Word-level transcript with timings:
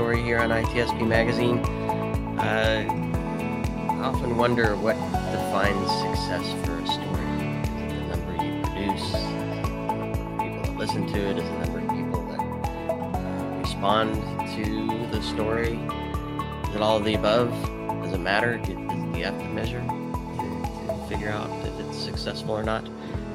Story 0.00 0.22
here 0.22 0.38
on 0.38 0.48
ITSP 0.48 1.06
Magazine. 1.06 1.58
Uh, 2.38 2.86
I 2.88 3.98
often 4.02 4.38
wonder 4.38 4.74
what 4.76 4.94
defines 5.30 5.90
success 6.00 6.54
for 6.64 6.78
a 6.78 6.86
story. 6.86 7.26
Is 7.84 7.92
it 7.92 8.08
the 8.08 8.16
number 8.16 8.32
you 8.42 8.62
produce? 8.62 9.02
Is 9.02 9.14
it 9.14 10.38
people 10.40 10.62
that 10.62 10.76
listen 10.78 11.06
to 11.06 11.18
it? 11.18 11.36
Is 11.36 11.44
it 11.44 11.52
the 11.52 11.66
number 11.66 11.80
of 11.80 11.88
people 11.90 12.22
that 12.28 12.40
uh, 12.40 13.58
respond 13.60 14.14
to 14.56 15.06
the 15.14 15.22
story? 15.22 15.78
Is 16.70 16.76
it 16.76 16.80
all 16.80 16.96
of 16.96 17.04
the 17.04 17.12
above? 17.12 17.50
Does 18.02 18.14
it 18.14 18.20
matter? 18.20 18.56
Do, 18.56 18.72
do 18.72 19.18
you 19.18 19.24
have 19.26 19.38
to 19.38 19.48
measure 19.50 19.80
to, 19.80 20.86
to 20.88 21.06
figure 21.10 21.28
out 21.28 21.50
if 21.66 21.78
it's 21.78 21.98
successful 21.98 22.56
or 22.56 22.62
not? 22.62 22.88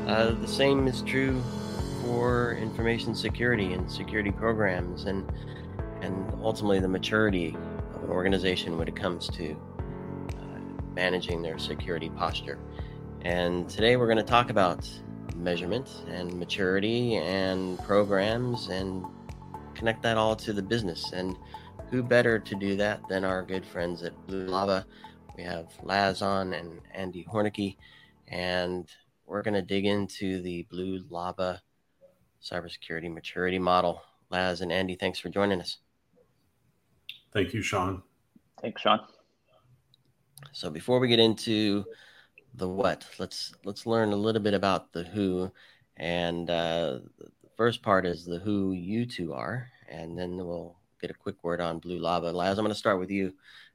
Uh, 0.08 0.32
the 0.32 0.48
same 0.48 0.88
is 0.88 1.04
true 1.04 1.44
for 2.02 2.56
information 2.56 3.14
security 3.14 3.74
and 3.74 3.92
security 3.92 4.32
programs 4.32 5.06
and 5.06 5.32
and 6.06 6.34
ultimately 6.44 6.80
the 6.80 6.88
maturity 6.88 7.58
of 7.96 8.04
an 8.04 8.10
organization 8.10 8.78
when 8.78 8.88
it 8.88 8.96
comes 8.96 9.28
to 9.30 9.60
uh, 10.30 10.84
managing 10.94 11.42
their 11.42 11.58
security 11.58 12.10
posture. 12.10 12.60
And 13.22 13.68
today 13.68 13.96
we're 13.98 14.06
going 14.06 14.18
to 14.18 14.24
talk 14.24 14.52
about 14.52 14.88
measurement 15.36 16.04
and 16.08 16.32
maturity 16.34 17.16
and 17.16 17.80
programs 17.80 18.68
and 18.68 19.04
connect 19.74 20.04
that 20.04 20.16
all 20.16 20.36
to 20.36 20.54
the 20.54 20.62
business. 20.62 21.12
And 21.12 21.36
who 21.90 22.04
better 22.04 22.38
to 22.40 22.56
do 22.56 22.76
that 22.78 23.02
than 23.10 23.26
our 23.26 23.44
good 23.44 23.66
friends 23.66 24.04
at 24.04 24.14
Blue 24.28 24.46
Lava? 24.46 24.86
We 25.36 25.44
have 25.44 25.68
Laz 25.84 26.22
on 26.22 26.54
and 26.54 26.82
Andy 26.94 27.26
Hoernecke, 27.26 27.78
and 28.28 28.88
we're 29.26 29.42
going 29.42 29.56
to 29.56 29.62
dig 29.62 29.86
into 29.86 30.42
the 30.42 30.64
Blue 30.70 31.04
Lava 31.10 31.62
cybersecurity 32.42 33.12
maturity 33.12 33.60
model. 33.60 34.02
Laz 34.30 34.62
and 34.62 34.72
Andy, 34.72 34.96
thanks 34.96 35.20
for 35.20 35.30
joining 35.30 35.60
us. 35.60 35.80
Thank 37.36 37.54
you, 37.54 37.62
Sean. 37.62 38.02
Thanks, 38.62 38.82
Sean. 38.82 39.02
So 40.54 40.70
before 40.70 41.00
we 41.00 41.10
get 41.10 41.20
into 41.20 41.84
the 42.54 42.68
what, 42.68 43.06
let's 43.20 43.54
let's 43.66 43.86
learn 43.86 44.14
a 44.14 44.16
little 44.16 44.42
bit 44.42 44.54
about 44.54 44.94
the 44.94 45.04
who. 45.04 45.52
And 45.98 46.50
uh, 46.50 47.00
the 47.20 47.50
first 47.58 47.84
part 47.84 48.06
is 48.06 48.24
the 48.24 48.40
who 48.40 48.72
you 48.72 49.06
two 49.06 49.34
are, 49.34 49.70
and 49.90 50.18
then 50.18 50.38
we'll 50.38 50.78
get 51.02 51.12
a 51.12 51.14
quick 51.14 51.44
word 51.44 51.60
on 51.60 51.80
Blue 51.80 52.00
Lava. 52.00 52.32
Laz, 52.32 52.58
I'm 52.58 52.64
going 52.64 52.74
to 52.74 52.80
start 52.80 53.00
with 53.00 53.12
you. 53.12 53.34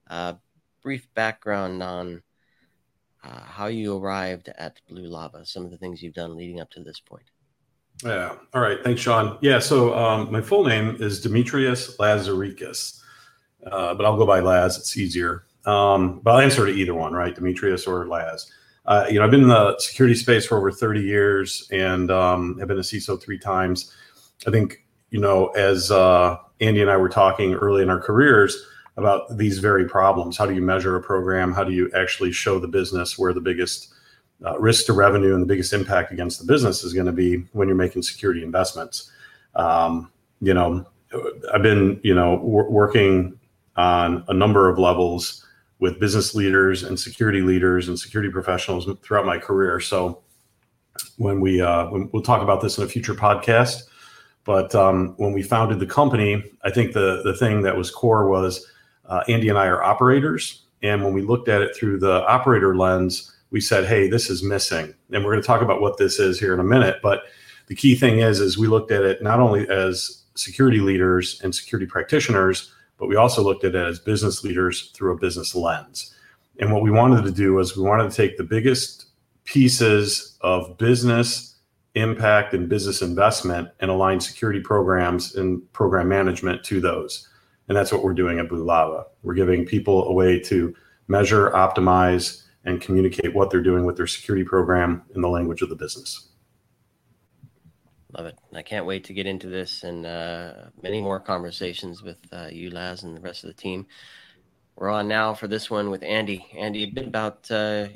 Uh, 0.08 0.34
brief 0.82 1.06
background 1.14 1.82
on 1.82 2.22
uh, 3.22 3.42
how 3.42 3.66
you 3.66 3.94
arrived 3.94 4.48
at 4.56 4.80
Blue 4.88 5.06
Lava, 5.06 5.44
some 5.44 5.66
of 5.66 5.70
the 5.70 5.76
things 5.76 6.02
you've 6.02 6.14
done 6.14 6.34
leading 6.34 6.60
up 6.60 6.70
to 6.70 6.82
this 6.82 6.98
point. 6.98 7.30
Yeah. 8.02 8.36
All 8.54 8.62
right. 8.62 8.82
Thanks, 8.82 9.02
Sean. 9.02 9.36
Yeah. 9.42 9.58
So 9.58 9.94
um, 9.94 10.32
my 10.32 10.40
full 10.40 10.64
name 10.64 10.96
is 11.00 11.22
Demetrios 11.22 11.98
Lazarikos, 11.98 13.02
uh, 13.66 13.94
but 13.94 14.04
I'll 14.04 14.16
go 14.16 14.26
by 14.26 14.40
Laz. 14.40 14.78
It's 14.78 14.96
easier. 14.96 15.44
Um, 15.66 16.20
but 16.20 16.32
I'll 16.32 16.40
answer 16.40 16.66
to 16.66 16.72
either 16.72 16.94
one, 16.94 17.12
right? 17.12 17.34
Demetrios 17.34 17.86
or 17.86 18.06
Laz. 18.06 18.50
Uh, 18.86 19.06
you 19.08 19.18
know, 19.18 19.24
I've 19.24 19.30
been 19.30 19.42
in 19.42 19.48
the 19.48 19.78
security 19.78 20.14
space 20.14 20.46
for 20.46 20.56
over 20.56 20.72
30 20.72 21.00
years 21.00 21.68
and 21.70 22.10
um, 22.10 22.58
have 22.58 22.68
been 22.68 22.78
a 22.78 22.82
CISO 22.82 23.20
three 23.20 23.38
times. 23.38 23.94
I 24.46 24.50
think, 24.50 24.84
you 25.10 25.20
know, 25.20 25.48
as 25.48 25.90
uh, 25.90 26.36
Andy 26.60 26.80
and 26.80 26.90
I 26.90 26.96
were 26.96 27.10
talking 27.10 27.54
early 27.54 27.82
in 27.82 27.90
our 27.90 28.00
careers 28.00 28.56
about 28.96 29.36
these 29.36 29.58
very 29.58 29.86
problems, 29.86 30.36
how 30.36 30.46
do 30.46 30.54
you 30.54 30.62
measure 30.62 30.96
a 30.96 31.02
program? 31.02 31.52
How 31.52 31.62
do 31.62 31.72
you 31.72 31.90
actually 31.94 32.32
show 32.32 32.58
the 32.58 32.68
business 32.68 33.18
where 33.18 33.32
the 33.34 33.40
biggest 33.40 33.92
uh, 34.44 34.58
risk 34.58 34.86
to 34.86 34.92
revenue 34.92 35.34
and 35.34 35.42
the 35.42 35.46
biggest 35.46 35.72
impact 35.72 36.12
against 36.12 36.40
the 36.40 36.46
business 36.46 36.82
is 36.82 36.92
going 36.92 37.06
to 37.06 37.12
be 37.12 37.44
when 37.52 37.68
you're 37.68 37.76
making 37.76 38.02
security 38.02 38.42
investments. 38.42 39.10
Um, 39.54 40.10
you 40.40 40.54
know, 40.54 40.86
I've 41.52 41.62
been 41.62 42.00
you 42.02 42.14
know 42.14 42.36
w- 42.36 42.70
working 42.70 43.38
on 43.76 44.24
a 44.28 44.34
number 44.34 44.68
of 44.68 44.78
levels 44.78 45.46
with 45.78 45.98
business 45.98 46.34
leaders 46.34 46.82
and 46.82 46.98
security 46.98 47.40
leaders 47.40 47.88
and 47.88 47.98
security 47.98 48.30
professionals 48.30 48.88
throughout 49.02 49.24
my 49.24 49.38
career. 49.38 49.80
So 49.80 50.22
when 51.16 51.40
we 51.40 51.60
uh, 51.62 51.88
we'll 51.90 52.22
talk 52.22 52.42
about 52.42 52.60
this 52.60 52.78
in 52.78 52.84
a 52.84 52.88
future 52.88 53.14
podcast. 53.14 53.82
But 54.44 54.74
um, 54.74 55.14
when 55.18 55.32
we 55.32 55.42
founded 55.42 55.80
the 55.80 55.86
company, 55.86 56.42
I 56.64 56.70
think 56.70 56.92
the 56.92 57.22
the 57.22 57.36
thing 57.36 57.62
that 57.62 57.76
was 57.76 57.90
core 57.90 58.28
was 58.28 58.66
uh, 59.06 59.22
Andy 59.28 59.48
and 59.48 59.58
I 59.58 59.66
are 59.66 59.82
operators, 59.82 60.62
and 60.82 61.04
when 61.04 61.12
we 61.12 61.22
looked 61.22 61.48
at 61.48 61.62
it 61.62 61.76
through 61.76 61.98
the 61.98 62.26
operator 62.26 62.76
lens 62.76 63.32
we 63.50 63.60
said, 63.60 63.84
hey, 63.84 64.08
this 64.08 64.30
is 64.30 64.42
missing. 64.42 64.94
And 65.12 65.24
we're 65.24 65.32
going 65.32 65.42
to 65.42 65.46
talk 65.46 65.62
about 65.62 65.80
what 65.80 65.98
this 65.98 66.18
is 66.18 66.38
here 66.38 66.54
in 66.54 66.60
a 66.60 66.64
minute. 66.64 67.00
But 67.02 67.24
the 67.66 67.74
key 67.74 67.94
thing 67.94 68.20
is, 68.20 68.40
is 68.40 68.56
we 68.56 68.68
looked 68.68 68.90
at 68.90 69.02
it 69.02 69.22
not 69.22 69.40
only 69.40 69.68
as 69.68 70.22
security 70.34 70.80
leaders 70.80 71.40
and 71.42 71.54
security 71.54 71.86
practitioners, 71.86 72.72
but 73.00 73.08
we 73.08 73.16
also 73.16 73.42
looked 73.42 73.64
at 73.64 73.74
it 73.74 73.86
as 73.86 73.98
business 73.98 74.44
leaders 74.44 74.90
through 74.94 75.12
a 75.12 75.18
business 75.18 75.54
lens. 75.54 76.14
And 76.60 76.70
what 76.70 76.82
we 76.82 76.90
wanted 76.90 77.24
to 77.24 77.32
do 77.32 77.54
was 77.54 77.76
we 77.76 77.82
wanted 77.82 78.10
to 78.10 78.16
take 78.16 78.36
the 78.36 78.44
biggest 78.44 79.06
pieces 79.44 80.36
of 80.42 80.76
business 80.76 81.56
impact 81.94 82.54
and 82.54 82.68
business 82.68 83.02
investment 83.02 83.68
and 83.80 83.90
align 83.90 84.20
security 84.20 84.60
programs 84.60 85.34
and 85.34 85.60
program 85.72 86.08
management 86.08 86.62
to 86.64 86.80
those. 86.80 87.26
And 87.68 87.76
that's 87.76 87.90
what 87.90 88.04
we're 88.04 88.14
doing 88.14 88.38
at 88.38 88.48
Blue 88.48 88.64
Lava. 88.64 89.06
We're 89.22 89.34
giving 89.34 89.64
people 89.64 90.06
a 90.06 90.12
way 90.12 90.38
to 90.40 90.74
measure, 91.08 91.50
optimize, 91.50 92.44
and 92.64 92.80
communicate 92.80 93.34
what 93.34 93.50
they're 93.50 93.62
doing 93.62 93.86
with 93.86 93.96
their 93.96 94.06
security 94.06 94.44
program 94.44 95.02
in 95.14 95.22
the 95.22 95.28
language 95.28 95.62
of 95.62 95.70
the 95.70 95.74
business. 95.74 96.29
Love 98.16 98.26
it. 98.26 98.38
I 98.52 98.62
can't 98.62 98.86
wait 98.86 99.04
to 99.04 99.12
get 99.12 99.26
into 99.26 99.46
this 99.46 99.84
and 99.84 100.04
uh, 100.04 100.52
many 100.82 101.00
more 101.00 101.20
conversations 101.20 102.02
with 102.02 102.18
uh, 102.32 102.48
you, 102.50 102.70
Laz, 102.70 103.04
and 103.04 103.16
the 103.16 103.20
rest 103.20 103.44
of 103.44 103.48
the 103.48 103.54
team. 103.54 103.86
We're 104.74 104.90
on 104.90 105.06
now 105.06 105.34
for 105.34 105.46
this 105.46 105.70
one 105.70 105.90
with 105.90 106.02
Andy. 106.02 106.46
Andy, 106.56 106.82
a 106.84 106.90
bit 106.90 107.06
about 107.06 107.48
uh, 107.50 107.88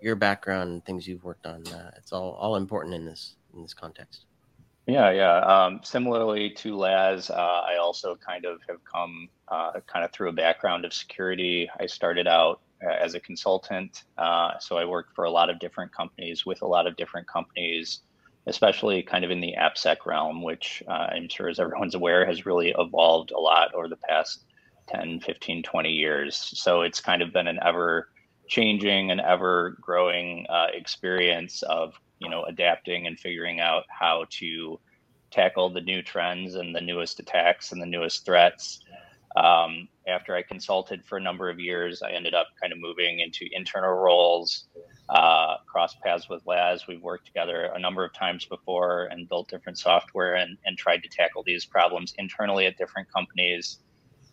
your 0.00 0.16
background 0.16 0.70
and 0.70 0.84
things 0.84 1.06
you've 1.06 1.22
worked 1.22 1.46
on. 1.46 1.66
Uh, 1.68 1.92
it's 1.96 2.12
all, 2.12 2.32
all 2.32 2.56
important 2.56 2.94
in 2.94 3.04
this 3.04 3.36
in 3.54 3.62
this 3.62 3.74
context. 3.74 4.24
Yeah, 4.86 5.10
yeah. 5.10 5.38
Um, 5.38 5.80
similarly 5.84 6.50
to 6.50 6.76
Laz, 6.76 7.30
uh, 7.30 7.34
I 7.34 7.76
also 7.76 8.16
kind 8.16 8.46
of 8.46 8.58
have 8.68 8.84
come 8.84 9.28
uh, 9.48 9.72
kind 9.86 10.04
of 10.04 10.10
through 10.12 10.30
a 10.30 10.32
background 10.32 10.84
of 10.84 10.92
security. 10.92 11.70
I 11.78 11.86
started 11.86 12.26
out 12.26 12.60
as 12.80 13.14
a 13.14 13.20
consultant. 13.20 14.04
So 14.60 14.78
I 14.78 14.84
worked 14.84 15.14
for 15.14 15.24
a 15.24 15.30
lot 15.30 15.48
of 15.50 15.58
different 15.60 15.94
companies 15.94 16.44
with 16.46 16.62
a 16.62 16.66
lot 16.66 16.86
of 16.86 16.96
different 16.96 17.28
companies, 17.28 18.00
especially 18.50 19.00
kind 19.02 19.24
of 19.24 19.30
in 19.30 19.40
the 19.40 19.54
AppSec 19.56 20.04
realm, 20.04 20.42
which 20.42 20.82
uh, 20.88 21.08
I'm 21.14 21.28
sure, 21.28 21.48
as 21.48 21.60
everyone's 21.60 21.94
aware, 21.94 22.26
has 22.26 22.44
really 22.44 22.74
evolved 22.76 23.30
a 23.30 23.38
lot 23.38 23.72
over 23.74 23.88
the 23.88 23.96
past 23.96 24.44
10, 24.88 25.20
15, 25.20 25.62
20 25.62 25.90
years. 25.90 26.36
So 26.36 26.82
it's 26.82 27.00
kind 27.00 27.22
of 27.22 27.32
been 27.32 27.46
an 27.46 27.60
ever 27.64 28.08
changing 28.48 29.12
and 29.12 29.20
ever 29.20 29.78
growing 29.80 30.46
uh, 30.50 30.66
experience 30.74 31.62
of 31.62 31.94
you 32.18 32.28
know 32.28 32.42
adapting 32.42 33.06
and 33.06 33.18
figuring 33.18 33.60
out 33.60 33.84
how 33.88 34.26
to 34.30 34.80
tackle 35.30 35.70
the 35.70 35.80
new 35.80 36.02
trends 36.02 36.56
and 36.56 36.74
the 36.74 36.80
newest 36.80 37.20
attacks 37.20 37.70
and 37.70 37.80
the 37.80 37.86
newest 37.86 38.26
threats 38.26 38.80
um, 39.36 39.88
after 40.06 40.34
I 40.34 40.42
consulted 40.42 41.04
for 41.04 41.18
a 41.18 41.20
number 41.20 41.48
of 41.48 41.60
years, 41.60 42.02
I 42.02 42.10
ended 42.10 42.34
up 42.34 42.48
kind 42.60 42.72
of 42.72 42.80
moving 42.80 43.20
into 43.20 43.46
internal 43.52 43.92
roles, 43.92 44.66
uh, 45.08 45.56
cross 45.80 45.96
paths 46.04 46.28
with 46.28 46.46
Laz. 46.46 46.86
We've 46.86 47.02
worked 47.02 47.24
together 47.24 47.70
a 47.74 47.78
number 47.78 48.04
of 48.04 48.12
times 48.12 48.44
before 48.44 49.04
and 49.04 49.26
built 49.26 49.48
different 49.48 49.78
software 49.78 50.34
and, 50.34 50.58
and 50.66 50.76
tried 50.76 51.02
to 51.04 51.08
tackle 51.08 51.42
these 51.42 51.64
problems 51.64 52.12
internally 52.18 52.66
at 52.66 52.76
different 52.76 53.10
companies 53.10 53.78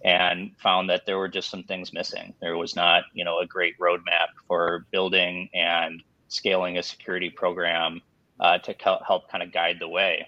and 0.04 0.52
found 0.58 0.90
that 0.90 1.06
there 1.06 1.18
were 1.18 1.30
just 1.30 1.50
some 1.50 1.64
things 1.64 1.94
missing. 1.94 2.34
There 2.42 2.58
was 2.58 2.76
not, 2.76 3.04
you 3.14 3.24
know, 3.24 3.40
a 3.40 3.46
great 3.46 3.80
roadmap 3.80 4.28
for 4.46 4.88
building 4.92 5.50
and 5.54 6.04
scaling 6.28 6.80
a 6.80 6.84
security 6.84 7.30
program 7.30 8.02
uh, 8.42 8.58
to 8.58 8.76
help 9.08 9.32
kind 9.32 9.42
of 9.42 9.54
guide 9.54 9.78
the 9.80 9.88
way. 9.88 10.28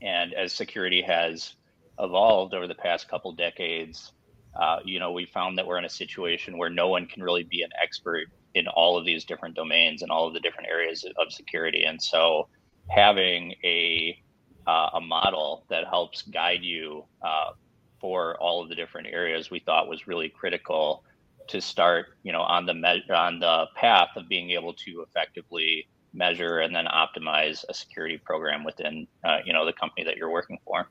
And 0.00 0.32
as 0.32 0.54
security 0.54 1.02
has 1.02 1.54
evolved 1.98 2.54
over 2.54 2.66
the 2.66 2.74
past 2.74 3.10
couple 3.10 3.32
decades, 3.32 4.12
uh, 4.58 4.78
you 4.86 5.00
know, 5.00 5.12
we 5.12 5.26
found 5.26 5.58
that 5.58 5.66
we're 5.66 5.78
in 5.78 5.84
a 5.84 5.90
situation 5.90 6.56
where 6.56 6.70
no 6.70 6.88
one 6.88 7.04
can 7.04 7.22
really 7.22 7.44
be 7.44 7.60
an 7.60 7.70
expert 7.80 8.28
in 8.54 8.66
all 8.68 8.98
of 8.98 9.04
these 9.04 9.24
different 9.24 9.54
domains 9.54 10.02
and 10.02 10.10
all 10.10 10.26
of 10.26 10.34
the 10.34 10.40
different 10.40 10.68
areas 10.68 11.04
of 11.18 11.32
security. 11.32 11.84
And 11.84 12.00
so, 12.02 12.48
having 12.88 13.54
a 13.64 14.20
uh, 14.66 14.90
a 14.94 15.00
model 15.00 15.64
that 15.70 15.86
helps 15.86 16.22
guide 16.22 16.62
you 16.62 17.04
uh, 17.22 17.52
for 18.00 18.36
all 18.40 18.62
of 18.62 18.68
the 18.68 18.74
different 18.74 19.08
areas 19.08 19.50
we 19.50 19.60
thought 19.60 19.88
was 19.88 20.06
really 20.06 20.28
critical 20.28 21.02
to 21.48 21.60
start, 21.60 22.06
you 22.22 22.32
know, 22.32 22.42
on 22.42 22.66
the 22.66 22.74
me- 22.74 23.04
on 23.10 23.40
the 23.40 23.66
path 23.74 24.10
of 24.16 24.28
being 24.28 24.50
able 24.50 24.72
to 24.72 25.02
effectively 25.02 25.88
measure 26.12 26.60
and 26.60 26.74
then 26.74 26.86
optimize 26.86 27.64
a 27.68 27.74
security 27.74 28.18
program 28.18 28.64
within, 28.64 29.06
uh, 29.24 29.38
you 29.44 29.52
know, 29.52 29.64
the 29.64 29.72
company 29.72 30.04
that 30.04 30.16
you're 30.16 30.30
working 30.30 30.58
for. 30.64 30.88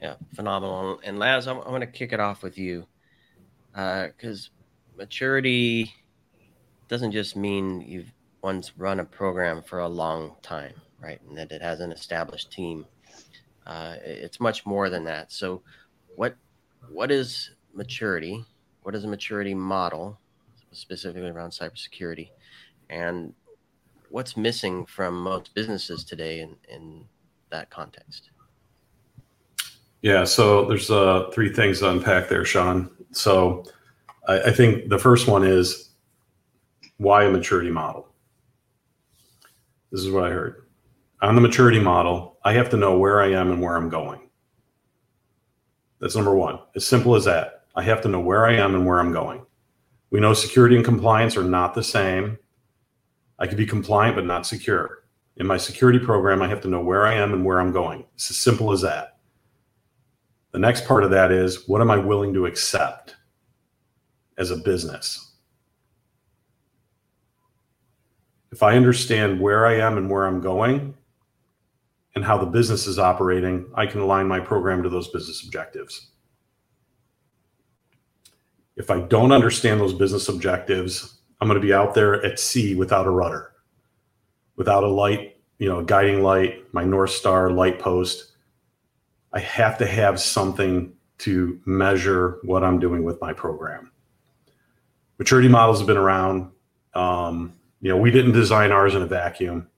Yeah, 0.00 0.14
phenomenal. 0.34 1.00
And 1.02 1.18
Laz, 1.18 1.46
I'm, 1.46 1.58
I'm 1.58 1.68
going 1.68 1.80
to 1.80 1.86
kick 1.86 2.12
it 2.12 2.20
off 2.20 2.42
with 2.42 2.58
you 2.58 2.86
because 3.72 4.50
uh, 4.52 4.63
maturity 4.96 5.92
doesn't 6.88 7.12
just 7.12 7.36
mean 7.36 7.80
you've 7.80 8.12
once 8.42 8.72
run 8.76 9.00
a 9.00 9.04
program 9.04 9.62
for 9.62 9.80
a 9.80 9.88
long 9.88 10.36
time, 10.42 10.74
right? 11.00 11.20
And 11.28 11.36
that 11.38 11.50
it 11.50 11.62
has 11.62 11.80
an 11.80 11.92
established 11.92 12.52
team. 12.52 12.84
Uh, 13.66 13.96
it's 14.04 14.38
much 14.38 14.66
more 14.66 14.90
than 14.90 15.04
that. 15.04 15.32
So, 15.32 15.62
what 16.16 16.36
what 16.90 17.10
is 17.10 17.50
maturity? 17.72 18.44
What 18.82 18.94
is 18.94 19.04
a 19.04 19.08
maturity 19.08 19.54
model, 19.54 20.18
specifically 20.72 21.30
around 21.30 21.50
cybersecurity, 21.50 22.28
and 22.90 23.32
what's 24.10 24.36
missing 24.36 24.84
from 24.84 25.18
most 25.18 25.54
businesses 25.54 26.04
today 26.04 26.40
in, 26.40 26.54
in 26.68 27.04
that 27.50 27.70
context? 27.70 28.30
Yeah, 30.02 30.24
so 30.24 30.66
there's 30.66 30.90
uh, 30.90 31.30
three 31.32 31.50
things 31.50 31.78
to 31.78 31.88
unpack 31.88 32.28
there, 32.28 32.44
Sean. 32.44 32.90
So 33.12 33.64
I, 34.26 34.40
I 34.40 34.50
think 34.52 34.88
the 34.88 34.98
first 34.98 35.26
one 35.28 35.44
is 35.44 35.90
why 36.98 37.24
a 37.24 37.30
maturity 37.30 37.70
model? 37.70 38.08
This 39.90 40.00
is 40.00 40.10
what 40.10 40.24
I 40.24 40.30
heard. 40.30 40.66
On 41.22 41.34
the 41.34 41.40
maturity 41.40 41.80
model, 41.80 42.38
I 42.44 42.52
have 42.52 42.68
to 42.70 42.76
know 42.76 42.98
where 42.98 43.22
I 43.22 43.32
am 43.32 43.50
and 43.50 43.62
where 43.62 43.76
I'm 43.76 43.88
going. 43.88 44.28
That's 46.00 46.16
number 46.16 46.34
one. 46.34 46.58
As 46.76 46.86
simple 46.86 47.14
as 47.14 47.24
that. 47.24 47.64
I 47.76 47.82
have 47.82 48.00
to 48.02 48.08
know 48.08 48.20
where 48.20 48.46
I 48.46 48.54
am 48.54 48.74
and 48.74 48.86
where 48.86 49.00
I'm 49.00 49.12
going. 49.12 49.44
We 50.10 50.20
know 50.20 50.34
security 50.34 50.76
and 50.76 50.84
compliance 50.84 51.36
are 51.36 51.44
not 51.44 51.74
the 51.74 51.82
same. 51.82 52.38
I 53.38 53.46
could 53.46 53.56
be 53.56 53.66
compliant 53.66 54.16
but 54.16 54.26
not 54.26 54.46
secure. 54.46 55.04
In 55.36 55.46
my 55.46 55.56
security 55.56 55.98
program, 55.98 56.42
I 56.42 56.48
have 56.48 56.60
to 56.60 56.68
know 56.68 56.80
where 56.80 57.06
I 57.06 57.14
am 57.14 57.32
and 57.32 57.44
where 57.44 57.58
I'm 57.58 57.72
going. 57.72 58.04
It's 58.14 58.30
as 58.30 58.36
simple 58.36 58.70
as 58.70 58.82
that. 58.82 59.16
The 60.52 60.60
next 60.60 60.86
part 60.86 61.02
of 61.02 61.10
that 61.10 61.32
is 61.32 61.68
what 61.68 61.80
am 61.80 61.90
I 61.90 61.96
willing 61.96 62.32
to 62.34 62.46
accept 62.46 63.16
as 64.38 64.50
a 64.50 64.56
business? 64.56 65.32
If 68.52 68.62
I 68.62 68.76
understand 68.76 69.40
where 69.40 69.66
I 69.66 69.78
am 69.78 69.98
and 69.98 70.08
where 70.08 70.26
I'm 70.26 70.40
going 70.40 70.94
and 72.14 72.24
how 72.24 72.38
the 72.38 72.46
business 72.46 72.86
is 72.86 72.98
operating, 72.98 73.66
I 73.74 73.86
can 73.86 74.00
align 74.00 74.28
my 74.28 74.38
program 74.38 74.82
to 74.84 74.88
those 74.88 75.08
business 75.08 75.42
objectives. 75.42 76.08
If 78.76 78.90
I 78.90 79.00
don't 79.00 79.32
understand 79.32 79.80
those 79.80 79.94
business 79.94 80.28
objectives, 80.28 81.18
I'm 81.40 81.48
going 81.48 81.60
to 81.60 81.66
be 81.66 81.74
out 81.74 81.94
there 81.94 82.24
at 82.24 82.38
sea 82.38 82.74
without 82.74 83.06
a 83.06 83.10
rudder, 83.10 83.52
without 84.56 84.84
a 84.84 84.88
light, 84.88 85.36
you 85.58 85.68
know, 85.68 85.80
a 85.80 85.84
guiding 85.84 86.22
light, 86.22 86.64
my 86.72 86.84
North 86.84 87.10
Star 87.10 87.50
light 87.50 87.78
post 87.78 88.32
I 89.34 89.40
have 89.40 89.76
to 89.78 89.86
have 89.86 90.20
something 90.20 90.92
to 91.18 91.60
measure 91.66 92.38
what 92.44 92.62
I'm 92.62 92.78
doing 92.78 93.02
with 93.02 93.20
my 93.20 93.32
program. 93.32 93.90
Maturity 95.18 95.48
models 95.48 95.78
have 95.78 95.86
been 95.86 95.96
around. 95.96 96.50
Um, 96.94 97.54
you 97.80 97.90
know, 97.90 97.96
we 97.96 98.10
didn't 98.10 98.32
design 98.32 98.72
ours 98.72 98.94
in 98.94 99.02
a 99.02 99.06
vacuum. 99.06 99.68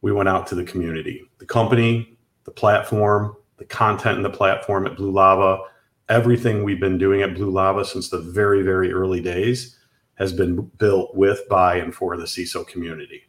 We 0.00 0.12
went 0.12 0.28
out 0.28 0.46
to 0.48 0.54
the 0.54 0.64
community, 0.64 1.22
the 1.38 1.46
company, 1.46 2.16
the 2.44 2.50
platform, 2.50 3.36
the 3.58 3.64
content 3.64 4.16
in 4.16 4.22
the 4.22 4.30
platform 4.30 4.86
at 4.86 4.96
Blue 4.96 5.10
Lava. 5.10 5.62
Everything 6.08 6.64
we've 6.64 6.80
been 6.80 6.98
doing 6.98 7.22
at 7.22 7.34
Blue 7.34 7.50
Lava 7.50 7.84
since 7.84 8.08
the 8.08 8.18
very, 8.18 8.62
very 8.62 8.92
early 8.92 9.20
days 9.20 9.78
has 10.14 10.32
been 10.32 10.62
built 10.78 11.14
with, 11.14 11.48
by, 11.48 11.76
and 11.76 11.94
for 11.94 12.16
the 12.16 12.24
CISO 12.24 12.66
community. 12.66 13.22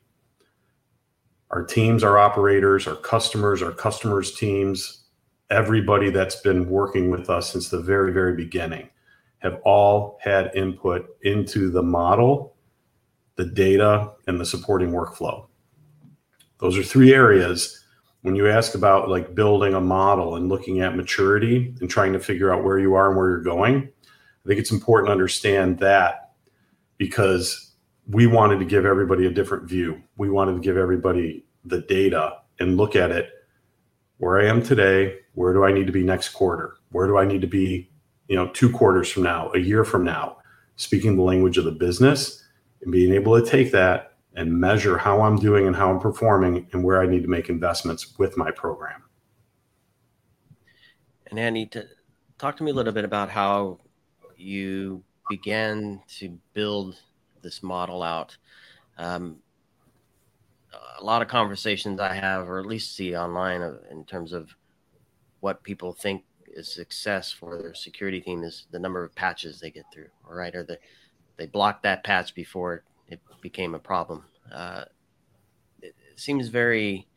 Our 1.52 1.64
teams, 1.64 2.04
our 2.04 2.18
operators, 2.18 2.88
our 2.88 2.96
customers, 2.96 3.62
our 3.62 3.72
customers' 3.72 4.34
teams, 4.36 5.04
everybody 5.50 6.10
that's 6.10 6.38
been 6.38 6.68
working 6.70 7.12
with 7.12 7.30
us 7.30 7.52
since 7.52 7.70
the 7.70 7.80
very, 7.80 8.12
very 8.12 8.36
beginning 8.36 8.90
have 9.44 9.60
all 9.64 10.18
had 10.22 10.56
input 10.56 11.06
into 11.22 11.70
the 11.70 11.84
model, 11.84 12.56
the 13.36 13.46
data, 13.46 14.12
and 14.26 14.40
the 14.40 14.46
supporting 14.46 14.92
workflow. 14.92 15.46
Those 16.60 16.78
are 16.78 16.84
three 16.84 17.14
areas 17.14 17.84
when 18.22 18.36
you 18.36 18.50
ask 18.50 18.74
about 18.74 19.10
like 19.10 19.36
building 19.36 19.74
a 19.74 19.82
model 19.82 20.36
and 20.38 20.48
looking 20.48 20.80
at 20.80 20.96
maturity 20.96 21.76
and 21.82 21.90
trying 21.90 22.14
to 22.14 22.20
figure 22.20 22.54
out 22.54 22.64
where 22.64 22.80
you 22.80 22.94
are 22.94 23.10
and 23.10 23.18
where 23.18 23.30
you're 23.30 23.42
going. 23.42 23.90
I 24.46 24.48
think 24.48 24.60
it's 24.60 24.72
important 24.72 25.08
to 25.10 25.12
understand 25.12 25.80
that 25.80 26.32
because 26.98 27.74
we 28.08 28.28
wanted 28.28 28.60
to 28.60 28.66
give 28.66 28.86
everybody 28.86 29.26
a 29.26 29.32
different 29.32 29.68
view. 29.68 30.02
We 30.18 30.30
wanted 30.30 30.54
to 30.54 30.60
give 30.60 30.78
everybody 30.78 31.46
the 31.66 31.82
data 31.82 32.38
and 32.60 32.78
look 32.78 32.96
at 32.96 33.12
it 33.12 33.30
where 34.18 34.40
I 34.40 34.46
am 34.46 34.64
today, 34.64 35.18
where 35.34 35.54
do 35.54 35.66
I 35.66 35.74
need 35.74 35.88
to 35.88 35.92
be 35.92 36.04
next 36.04 36.30
quarter? 36.30 36.76
Where 36.92 37.08
do 37.08 37.18
I 37.18 37.26
need 37.26 37.42
to 37.42 37.48
be, 37.48 37.90
you 38.28 38.36
know, 38.36 38.48
two 38.50 38.72
quarters 38.72 39.10
from 39.10 39.24
now, 39.24 39.52
a 39.54 39.60
year 39.60 39.84
from 39.84 40.04
now? 40.04 40.38
Speaking 40.76 41.16
the 41.16 41.22
language 41.22 41.58
of 41.58 41.66
the 41.66 41.72
business 41.72 42.44
and 42.82 42.92
being 42.92 43.14
able 43.14 43.40
to 43.40 43.46
take 43.46 43.72
that 43.72 44.14
and 44.36 44.52
measure 44.52 44.98
how 44.98 45.22
I'm 45.22 45.38
doing 45.38 45.68
and 45.68 45.76
how 45.76 45.92
I'm 45.92 46.00
performing 46.00 46.68
and 46.72 46.84
where 46.84 47.02
I 47.02 47.06
need 47.06 47.22
to 47.24 47.30
make 47.30 47.50
investments 47.50 48.18
with 48.18 48.36
my 48.38 48.50
program. 48.52 49.04
And 51.28 51.40
Andy, 51.40 51.66
to 51.68 51.86
talk 52.38 52.58
to 52.58 52.64
me 52.64 52.72
a 52.72 52.74
little 52.74 52.94
bit 52.94 53.06
about 53.06 53.30
how 53.30 53.80
you 54.36 55.04
began 55.30 56.02
to 56.20 56.38
build 56.54 57.00
this 57.42 57.64
model 57.64 58.04
out. 58.04 58.36
Um, 58.98 59.38
a 61.00 61.04
lot 61.04 61.22
of 61.22 61.28
conversations 61.28 62.00
I 62.00 62.14
have, 62.14 62.50
or 62.50 62.60
at 62.60 62.66
least 62.66 62.96
see 62.96 63.16
online, 63.16 63.62
in 63.92 64.06
terms 64.06 64.34
of 64.34 64.56
what 65.40 65.64
people 65.64 65.94
think 65.94 66.24
is 66.56 66.74
success 66.74 67.32
for 67.32 67.62
their 67.62 67.74
security 67.74 68.22
team 68.22 68.44
is 68.44 68.68
the 68.72 68.80
number 68.80 69.04
of 69.04 69.14
patches 69.16 69.60
they 69.60 69.72
get 69.72 69.86
through, 69.94 70.08
all 70.28 70.36
right, 70.36 70.56
Or 70.56 70.64
the, 70.64 70.78
they 71.38 71.48
blocked 71.48 71.84
that 71.84 72.04
patch 72.04 72.36
before 72.36 72.84
it 73.08 73.20
became 73.42 73.76
a 73.76 73.80
problem. 73.80 74.24
Uh, 74.52 74.86
it 75.82 75.96
seems 76.16 76.48
very 76.48 77.08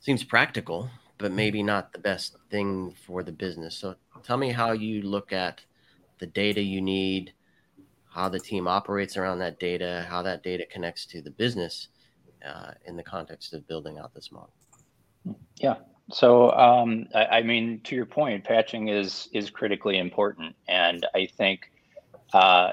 seems 0.00 0.22
practical, 0.22 0.90
but 1.16 1.32
maybe 1.32 1.62
not 1.62 1.92
the 1.92 1.98
best 1.98 2.36
thing 2.50 2.94
for 3.06 3.22
the 3.22 3.32
business. 3.32 3.74
So 3.74 3.94
tell 4.22 4.36
me 4.36 4.50
how 4.50 4.72
you 4.72 5.02
look 5.02 5.32
at 5.32 5.62
the 6.18 6.26
data 6.26 6.60
you 6.60 6.82
need, 6.82 7.32
how 8.10 8.28
the 8.28 8.38
team 8.38 8.68
operates 8.68 9.16
around 9.16 9.38
that 9.38 9.58
data, 9.58 10.06
how 10.08 10.22
that 10.22 10.42
data 10.42 10.64
connects 10.70 11.06
to 11.06 11.22
the 11.22 11.30
business 11.30 11.88
uh, 12.46 12.72
in 12.84 12.96
the 12.96 13.02
context 13.02 13.54
of 13.54 13.66
building 13.66 13.98
out 13.98 14.14
this 14.14 14.30
model. 14.30 14.52
Yeah, 15.56 15.76
so, 16.10 16.50
um, 16.52 17.06
I, 17.14 17.24
I, 17.24 17.42
mean, 17.42 17.80
to 17.84 17.96
your 17.96 18.06
point, 18.06 18.44
patching 18.44 18.88
is 18.88 19.28
is 19.32 19.50
critically 19.50 19.98
important, 19.98 20.54
and 20.68 21.06
I 21.14 21.26
think 21.26 21.70
uh, 22.32 22.72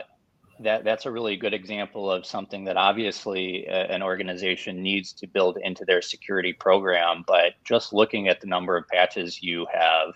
that 0.60 0.84
that's 0.84 1.06
a 1.06 1.12
really 1.12 1.38
good 1.38 1.54
example 1.54 2.12
of 2.12 2.26
something 2.26 2.66
that 2.66 2.76
obviously 2.76 3.66
a, 3.68 3.92
an 3.92 4.04
organization 4.04 4.84
needs 4.84 5.14
to 5.14 5.28
build 5.28 5.58
into 5.64 5.86
their 5.86 6.02
security 6.02 6.52
program. 6.52 7.24
But 7.26 7.54
just 7.64 7.94
looking 7.94 8.28
at 8.28 8.42
the 8.42 8.48
number 8.48 8.76
of 8.76 8.88
patches 8.88 9.42
you 9.42 9.66
have 9.72 10.14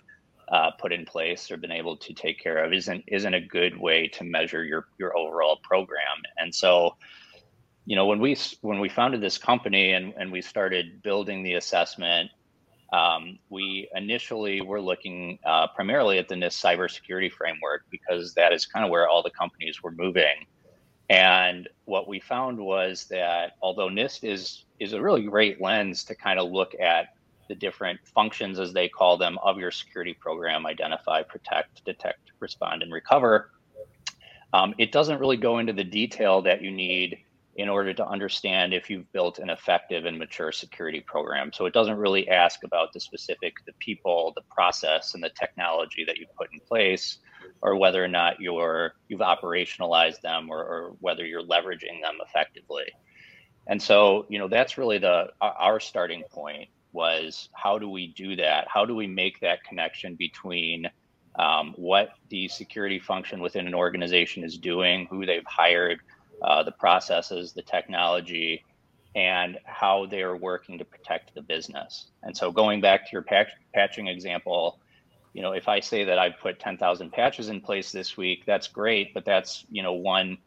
uh, 0.50 0.72
put 0.72 0.92
in 0.92 1.06
place 1.06 1.50
or 1.50 1.58
been 1.58 1.72
able 1.72 1.98
to 1.98 2.14
take 2.14 2.40
care 2.40 2.64
of 2.64 2.74
isn't 2.74 3.04
isn't 3.08 3.34
a 3.34 3.42
good 3.42 3.78
way 3.78 4.08
to 4.10 4.26
measure 4.26 4.64
your 4.64 4.88
your 5.00 5.18
overall 5.18 5.58
program. 5.64 6.18
And 6.38 6.54
so, 6.54 6.98
you 7.86 7.96
know, 7.96 8.08
when 8.08 8.20
we 8.20 8.38
when 8.62 8.80
we 8.80 8.90
founded 8.90 9.22
this 9.22 9.38
company 9.38 9.94
and 9.94 10.14
and 10.18 10.34
we 10.34 10.42
started 10.42 11.02
building 11.02 11.44
the 11.44 11.54
assessment 11.54 12.30
um, 12.94 13.40
we 13.50 13.90
initially 13.96 14.62
were 14.62 14.82
looking 14.82 15.40
uh, 15.46 15.68
primarily 15.68 16.18
at 16.18 16.28
the 16.28 16.36
NIST 16.36 16.64
cybersecurity 16.64 17.32
framework 17.32 17.86
because 17.90 18.34
that 18.36 18.54
is 18.54 18.66
kind 18.66 18.86
of 18.86 18.92
where 18.92 19.08
all 19.08 19.24
the 19.24 19.32
companies 19.32 19.82
were 19.82 19.92
moving. 19.92 20.46
And 21.10 21.70
what 21.86 22.08
we 22.08 22.20
found 22.20 22.58
was 22.58 23.06
that 23.06 23.54
although 23.62 23.90
NIST 23.90 24.24
is 24.24 24.66
is 24.80 24.94
a 24.94 25.02
really 25.02 25.24
great 25.24 25.62
lens 25.62 26.04
to 26.06 26.16
kind 26.16 26.40
of 26.40 26.52
look 26.52 26.74
at 26.80 27.16
the 27.48 27.56
different 27.56 28.00
functions, 28.08 28.60
as 28.60 28.74
they 28.74 28.90
call 28.90 29.18
them, 29.18 29.38
of 29.44 29.58
your 29.58 29.72
security 29.72 30.14
program 30.14 30.66
identify, 30.66 31.22
protect, 31.22 31.84
detect, 31.86 32.32
respond, 32.40 32.82
and 32.82 32.92
recover. 32.92 33.52
Um, 34.54 34.74
it 34.78 34.92
doesn't 34.92 35.20
really 35.20 35.38
go 35.38 35.60
into 35.60 35.74
the 35.74 35.84
detail 35.84 36.42
that 36.44 36.62
you 36.62 36.72
need 36.72 37.18
in 37.56 37.70
order 37.70 37.94
to 37.94 38.06
understand 38.06 38.74
if 38.74 38.90
you've 38.90 39.10
built 39.14 39.40
an 39.40 39.50
effective 39.50 40.06
and 40.06 40.20
mature 40.20 40.52
security 40.52 41.00
program. 41.00 41.54
So 41.54 41.66
it 41.66 41.74
doesn't 41.74 41.98
really 41.98 42.28
ask 42.28 42.64
about 42.66 42.92
the 42.92 43.00
specific, 43.00 43.54
the 43.66 43.72
people, 43.80 44.34
the 44.36 44.42
process, 44.50 45.14
and 45.14 45.24
the 45.24 45.30
technology 45.30 46.04
that 46.06 46.18
you've 46.18 46.36
put 46.36 46.52
in 46.52 46.60
place, 46.60 47.20
or 47.62 47.78
whether 47.78 48.04
or 48.04 48.10
not 48.10 48.42
you're 48.42 48.96
you've 49.08 49.22
operationalized 49.22 50.20
them, 50.22 50.50
or, 50.50 50.60
or 50.60 50.96
whether 51.00 51.26
you're 51.26 51.44
leveraging 51.44 52.02
them 52.02 52.18
effectively. 52.28 52.86
And 53.68 53.82
so, 53.82 54.26
you 54.30 54.38
know, 54.38 54.50
that's 54.50 54.78
really 54.78 54.98
the 54.98 55.32
our 55.42 55.80
starting 55.80 56.24
point 56.30 56.70
was 56.92 57.50
how 57.54 57.80
do 57.80 57.90
we 57.90 58.08
do 58.08 58.36
that? 58.36 58.68
How 58.68 58.86
do 58.86 58.96
we 58.96 59.08
make 59.08 59.40
that 59.40 59.64
connection 59.64 60.16
between 60.16 60.90
um, 61.38 61.74
what 61.78 62.10
the 62.30 62.48
security 62.48 63.00
function 63.00 63.42
within 63.42 63.68
an 63.68 63.76
organization 63.76 64.44
is 64.44 64.58
doing, 64.58 65.08
who 65.10 65.26
they've 65.26 65.46
hired, 65.46 66.00
uh, 66.42 66.64
the 66.64 66.72
processes, 66.72 67.54
the 67.54 67.62
technology, 67.62 68.64
and 69.16 69.58
how 69.66 70.06
they 70.06 70.22
are 70.22 70.36
working 70.36 70.78
to 70.78 70.86
protect 70.86 71.34
the 71.34 71.42
business. 71.42 72.12
And 72.24 72.36
so, 72.36 72.52
going 72.52 72.82
back 72.82 73.06
to 73.06 73.12
your 73.14 73.22
patch, 73.22 73.50
patching 73.74 74.08
example, 74.08 74.80
you 75.34 75.42
know, 75.42 75.52
if 75.52 75.68
I 75.68 75.80
say 75.80 76.04
that 76.06 76.18
I've 76.18 76.40
put 76.42 76.60
10,000 76.60 77.12
patches 77.12 77.50
in 77.50 77.62
place 77.62 77.92
this 77.92 78.16
week, 78.16 78.44
that's 78.46 78.68
great, 78.68 79.14
but 79.14 79.26
that's 79.26 79.66
you 79.70 79.84
know 79.84 79.94
one 79.94 80.38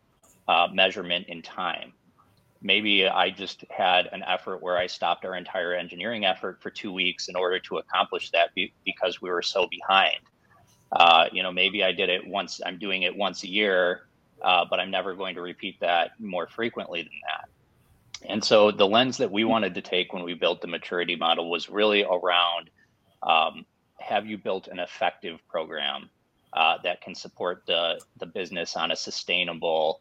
uh, 0.48 0.68
measurement 0.72 1.26
in 1.28 1.42
time. 1.42 1.92
Maybe 2.60 3.06
I 3.06 3.30
just 3.30 3.64
had 3.70 4.06
an 4.06 4.22
effort 4.26 4.62
where 4.62 4.76
I 4.76 4.86
stopped 4.86 5.24
our 5.24 5.36
entire 5.36 5.74
engineering 5.74 6.24
effort 6.24 6.60
for 6.60 6.70
two 6.70 6.92
weeks 6.92 7.28
in 7.28 7.36
order 7.36 7.60
to 7.60 7.78
accomplish 7.78 8.30
that 8.30 8.52
be- 8.54 8.72
because 8.84 9.22
we 9.22 9.30
were 9.30 9.42
so 9.42 9.68
behind. 9.70 10.18
Uh, 10.90 11.26
you 11.32 11.42
know, 11.42 11.52
maybe 11.52 11.84
I 11.84 11.92
did 11.92 12.08
it 12.08 12.26
once. 12.26 12.60
I'm 12.64 12.78
doing 12.78 13.02
it 13.02 13.14
once 13.14 13.44
a 13.44 13.48
year, 13.48 14.07
uh, 14.42 14.64
but 14.68 14.80
I'm 14.80 14.90
never 14.90 15.14
going 15.14 15.34
to 15.34 15.40
repeat 15.40 15.80
that 15.80 16.12
more 16.20 16.46
frequently 16.46 17.02
than 17.02 17.20
that. 17.28 17.48
And 18.28 18.42
so 18.42 18.70
the 18.70 18.86
lens 18.86 19.18
that 19.18 19.30
we 19.30 19.44
wanted 19.44 19.74
to 19.74 19.82
take 19.82 20.12
when 20.12 20.24
we 20.24 20.34
built 20.34 20.60
the 20.60 20.66
maturity 20.66 21.16
model 21.16 21.50
was 21.50 21.68
really 21.68 22.04
around 22.04 22.70
um, 23.22 23.64
have 23.98 24.26
you 24.26 24.38
built 24.38 24.68
an 24.68 24.78
effective 24.78 25.40
program 25.48 26.08
uh, 26.52 26.78
that 26.82 27.00
can 27.00 27.14
support 27.14 27.62
the, 27.66 28.00
the 28.18 28.26
business 28.26 28.76
on 28.76 28.90
a 28.90 28.96
sustainable, 28.96 30.00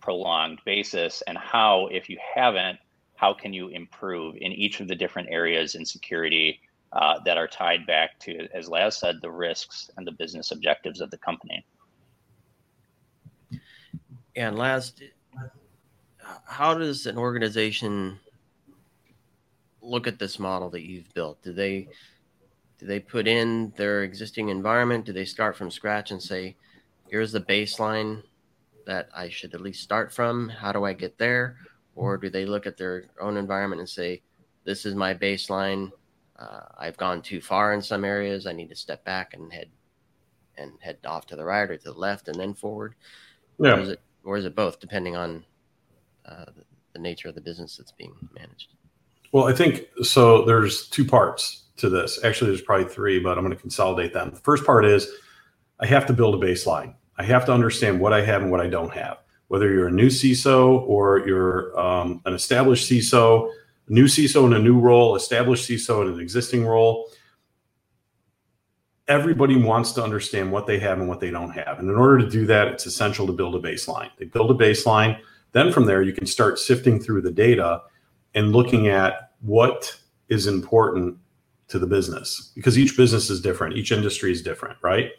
prolonged 0.00 0.60
basis? 0.64 1.22
And 1.26 1.36
how, 1.36 1.88
if 1.88 2.08
you 2.08 2.18
haven't, 2.34 2.78
how 3.14 3.34
can 3.34 3.52
you 3.52 3.68
improve 3.68 4.36
in 4.36 4.52
each 4.52 4.80
of 4.80 4.88
the 4.88 4.94
different 4.94 5.28
areas 5.30 5.74
in 5.74 5.84
security 5.84 6.60
uh, 6.92 7.20
that 7.24 7.38
are 7.38 7.48
tied 7.48 7.86
back 7.86 8.18
to, 8.20 8.48
as 8.54 8.68
Laz 8.68 8.96
said, 8.96 9.16
the 9.20 9.30
risks 9.30 9.90
and 9.96 10.06
the 10.06 10.12
business 10.12 10.50
objectives 10.50 11.00
of 11.00 11.10
the 11.10 11.18
company? 11.18 11.64
And 14.34 14.56
Laz, 14.56 14.94
how 16.44 16.74
does 16.74 17.06
an 17.06 17.18
organization 17.18 18.18
look 19.82 20.06
at 20.06 20.18
this 20.18 20.38
model 20.38 20.70
that 20.70 20.82
you've 20.82 21.12
built? 21.14 21.42
Do 21.42 21.52
they 21.52 21.88
do 22.78 22.86
they 22.86 23.00
put 23.00 23.28
in 23.28 23.72
their 23.76 24.02
existing 24.02 24.48
environment? 24.48 25.04
Do 25.04 25.12
they 25.12 25.24
start 25.24 25.56
from 25.56 25.70
scratch 25.70 26.10
and 26.10 26.22
say, 26.22 26.56
"Here's 27.08 27.32
the 27.32 27.40
baseline 27.40 28.22
that 28.86 29.08
I 29.14 29.28
should 29.28 29.54
at 29.54 29.60
least 29.60 29.82
start 29.82 30.12
from. 30.12 30.48
How 30.48 30.72
do 30.72 30.84
I 30.84 30.92
get 30.92 31.18
there?" 31.18 31.58
Or 31.94 32.16
do 32.16 32.30
they 32.30 32.46
look 32.46 32.66
at 32.66 32.76
their 32.76 33.10
own 33.20 33.36
environment 33.36 33.80
and 33.80 33.88
say, 33.88 34.22
"This 34.64 34.86
is 34.86 34.94
my 34.94 35.14
baseline. 35.14 35.92
Uh, 36.36 36.62
I've 36.78 36.96
gone 36.96 37.22
too 37.22 37.40
far 37.40 37.74
in 37.74 37.82
some 37.82 38.04
areas. 38.04 38.46
I 38.46 38.52
need 38.52 38.70
to 38.70 38.76
step 38.76 39.04
back 39.04 39.34
and 39.34 39.52
head 39.52 39.70
and 40.56 40.72
head 40.80 40.98
off 41.04 41.26
to 41.26 41.36
the 41.36 41.44
right 41.44 41.70
or 41.70 41.76
to 41.76 41.84
the 41.84 41.92
left 41.92 42.28
and 42.28 42.40
then 42.40 42.54
forward." 42.54 42.94
Yeah. 43.58 43.76
Or 43.76 43.80
is 43.80 43.88
it 43.90 44.00
or 44.24 44.36
is 44.36 44.44
it 44.44 44.54
both, 44.54 44.80
depending 44.80 45.16
on 45.16 45.44
uh, 46.26 46.46
the, 46.92 46.98
nature 46.98 47.28
of 47.28 47.34
the 47.34 47.40
business 47.40 47.76
that's 47.76 47.92
being 47.92 48.14
managed? 48.34 48.74
Well, 49.32 49.48
I 49.48 49.52
think 49.52 49.86
so. 50.02 50.44
There's 50.44 50.88
two 50.88 51.04
parts 51.04 51.64
to 51.78 51.88
this. 51.88 52.22
Actually, 52.22 52.50
there's 52.50 52.62
probably 52.62 52.86
three, 52.86 53.18
but 53.18 53.36
I'm 53.36 53.44
going 53.44 53.56
to 53.56 53.60
consolidate 53.60 54.12
them. 54.12 54.30
The 54.30 54.40
first 54.40 54.64
part 54.64 54.84
is 54.84 55.08
I 55.80 55.86
have 55.86 56.06
to 56.06 56.12
build 56.12 56.40
a 56.40 56.46
baseline. 56.46 56.94
I 57.16 57.24
have 57.24 57.44
to 57.46 57.52
understand 57.52 57.98
what 58.00 58.12
I 58.12 58.22
have 58.24 58.42
and 58.42 58.50
what 58.50 58.60
I 58.60 58.68
don't 58.68 58.92
have. 58.92 59.18
Whether 59.48 59.72
you're 59.72 59.88
a 59.88 59.92
new 59.92 60.08
CISO 60.08 60.82
or 60.82 61.26
you're 61.26 61.78
um, 61.78 62.22
an 62.24 62.34
established 62.34 62.90
CISO, 62.90 63.50
a 63.88 63.92
new 63.92 64.04
CISO 64.04 64.46
in 64.46 64.52
a 64.52 64.58
new 64.58 64.78
role, 64.78 65.16
established 65.16 65.68
CISO 65.68 66.02
in 66.02 66.14
an 66.14 66.20
existing 66.20 66.64
role, 66.64 67.10
everybody 69.08 69.56
wants 69.56 69.92
to 69.92 70.02
understand 70.02 70.52
what 70.52 70.66
they 70.66 70.78
have 70.78 70.98
and 70.98 71.08
what 71.08 71.20
they 71.20 71.30
don't 71.30 71.50
have. 71.50 71.78
And 71.78 71.90
in 71.90 71.96
order 71.96 72.18
to 72.18 72.28
do 72.28 72.46
that, 72.46 72.68
it's 72.68 72.86
essential 72.86 73.26
to 73.26 73.32
build 73.32 73.54
a 73.54 73.58
baseline. 73.58 74.10
They 74.18 74.26
build 74.26 74.50
a 74.50 74.54
baseline 74.54 75.18
then 75.52 75.70
from 75.70 75.86
there, 75.86 76.02
you 76.02 76.12
can 76.12 76.26
start 76.26 76.58
sifting 76.58 76.98
through 76.98 77.22
the 77.22 77.30
data 77.30 77.82
and 78.34 78.52
looking 78.52 78.88
at 78.88 79.30
what 79.40 79.96
is 80.28 80.46
important 80.46 81.18
to 81.68 81.78
the 81.78 81.86
business 81.86 82.52
because 82.54 82.78
each 82.78 82.96
business 82.96 83.30
is 83.30 83.40
different, 83.40 83.76
each 83.76 83.92
industry 83.92 84.32
is 84.32 84.42
different, 84.42 84.76
right? 84.82 85.10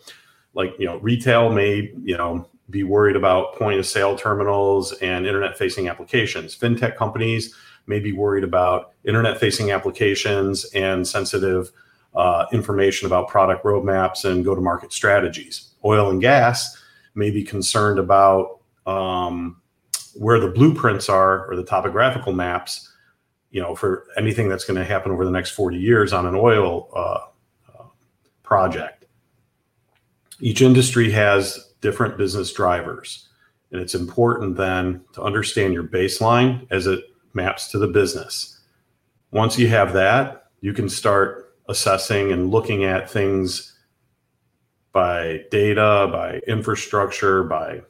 Like, 0.56 0.74
you 0.78 0.86
know, 0.86 0.98
retail 0.98 1.52
may, 1.52 1.92
you 2.04 2.18
know, 2.18 2.48
be 2.70 2.84
worried 2.84 3.16
about 3.16 3.56
point 3.56 3.80
of 3.80 3.86
sale 3.86 4.16
terminals 4.16 4.94
and 4.94 5.28
internet 5.28 5.58
facing 5.58 5.88
applications. 5.88 6.58
FinTech 6.58 6.96
companies 6.96 7.56
may 7.86 8.00
be 8.00 8.14
worried 8.14 8.44
about 8.44 8.94
internet 9.04 9.40
facing 9.40 9.72
applications 9.72 10.66
and 10.74 11.08
sensitive 11.08 11.72
uh, 12.16 12.46
information 12.52 13.08
about 13.08 13.28
product 13.28 13.64
roadmaps 13.64 14.26
and 14.30 14.46
go 14.46 14.54
to 14.54 14.62
market 14.62 14.94
strategies. 14.94 15.72
Oil 15.84 16.10
and 16.10 16.22
gas 16.22 16.82
may 17.16 17.32
be 17.32 17.44
concerned 17.44 18.00
about 18.00 18.60
um, 18.86 19.62
where 20.16 20.40
the 20.40 20.50
blueprints 20.50 21.10
are 21.10 21.50
or 21.50 21.56
the 21.56 21.64
topographical 21.64 22.34
maps, 22.34 22.92
you 23.52 23.62
know, 23.62 23.76
for 23.76 24.06
anything 24.18 24.48
that's 24.48 24.66
going 24.66 24.78
to 24.78 24.86
happen 24.86 25.12
over 25.12 25.26
the 25.26 25.32
next 25.32 25.52
40 25.52 25.78
years 25.78 26.14
on 26.14 26.26
an 26.26 26.36
oil 26.36 26.90
uh, 26.96 27.20
uh, 27.74 27.86
project. 28.44 29.06
Each 30.40 30.62
industry 30.62 31.12
has 31.12 31.74
different 31.82 32.18
business 32.18 32.52
drivers, 32.52 33.30
and 33.72 33.82
it's 33.82 33.96
important 33.96 34.58
then 34.58 35.02
to 35.14 35.22
understand 35.22 35.74
your 35.74 35.84
baseline 35.84 36.68
as 36.70 36.88
it 36.88 37.04
maps 37.34 37.70
to 37.72 37.80
the 37.80 37.88
business. 37.88 38.60
Once 39.32 39.58
you 39.58 39.68
have 39.68 39.94
that, 39.94 40.52
you 40.62 40.74
can 40.74 40.88
start 40.88 41.43
assessing 41.68 42.32
and 42.32 42.52
looking 42.52 42.84
at 42.84 43.10
things 43.10 43.78
by 44.92 45.42
data, 45.50 46.10
by 46.12 46.40
infrastructure, 46.48 47.44
by 47.44 47.82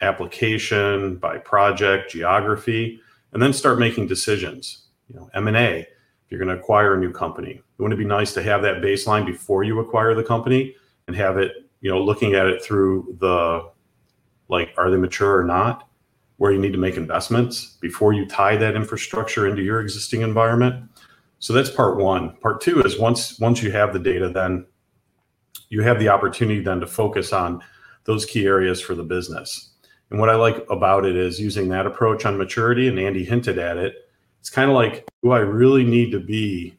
application, 0.00 1.16
by 1.16 1.38
project, 1.38 2.10
geography, 2.10 3.00
and 3.32 3.42
then 3.42 3.52
start 3.52 3.78
making 3.78 4.06
decisions. 4.06 4.88
You 5.08 5.16
know, 5.16 5.30
M&A, 5.34 5.80
if 5.80 5.86
you're 6.28 6.38
going 6.38 6.54
to 6.54 6.60
acquire 6.60 6.94
a 6.94 6.98
new 6.98 7.12
company, 7.12 7.62
wouldn't 7.78 7.98
it 7.98 8.02
be 8.02 8.08
nice 8.08 8.34
to 8.34 8.42
have 8.42 8.62
that 8.62 8.82
baseline 8.82 9.24
before 9.24 9.64
you 9.64 9.78
acquire 9.80 10.14
the 10.14 10.24
company 10.24 10.74
and 11.06 11.16
have 11.16 11.38
it, 11.38 11.52
you 11.80 11.90
know, 11.90 12.02
looking 12.02 12.34
at 12.34 12.46
it 12.46 12.62
through 12.62 13.16
the 13.20 13.70
like, 14.48 14.74
are 14.76 14.90
they 14.90 14.96
mature 14.96 15.38
or 15.38 15.44
not? 15.44 15.88
Where 16.36 16.52
you 16.52 16.58
need 16.58 16.72
to 16.72 16.78
make 16.78 16.96
investments 16.96 17.76
before 17.80 18.12
you 18.12 18.26
tie 18.26 18.56
that 18.56 18.76
infrastructure 18.76 19.46
into 19.46 19.62
your 19.62 19.80
existing 19.80 20.22
environment. 20.22 20.88
So 21.40 21.52
that's 21.52 21.70
part 21.70 21.96
one. 21.98 22.36
Part 22.38 22.60
two 22.60 22.82
is 22.82 22.98
once 22.98 23.38
once 23.38 23.62
you 23.62 23.70
have 23.72 23.92
the 23.92 23.98
data, 23.98 24.28
then 24.28 24.66
you 25.68 25.82
have 25.82 25.98
the 25.98 26.08
opportunity 26.08 26.60
then 26.60 26.80
to 26.80 26.86
focus 26.86 27.32
on 27.32 27.62
those 28.04 28.24
key 28.24 28.46
areas 28.46 28.80
for 28.80 28.94
the 28.94 29.04
business. 29.04 29.70
And 30.10 30.18
what 30.18 30.30
I 30.30 30.34
like 30.34 30.64
about 30.70 31.04
it 31.04 31.16
is 31.16 31.38
using 31.38 31.68
that 31.68 31.86
approach 31.86 32.24
on 32.24 32.38
maturity, 32.38 32.88
and 32.88 32.98
Andy 32.98 33.24
hinted 33.24 33.58
at 33.58 33.76
it. 33.76 33.94
It's 34.40 34.50
kind 34.50 34.70
of 34.70 34.74
like, 34.74 35.06
do 35.22 35.32
I 35.32 35.40
really 35.40 35.84
need 35.84 36.10
to 36.12 36.20
be 36.20 36.78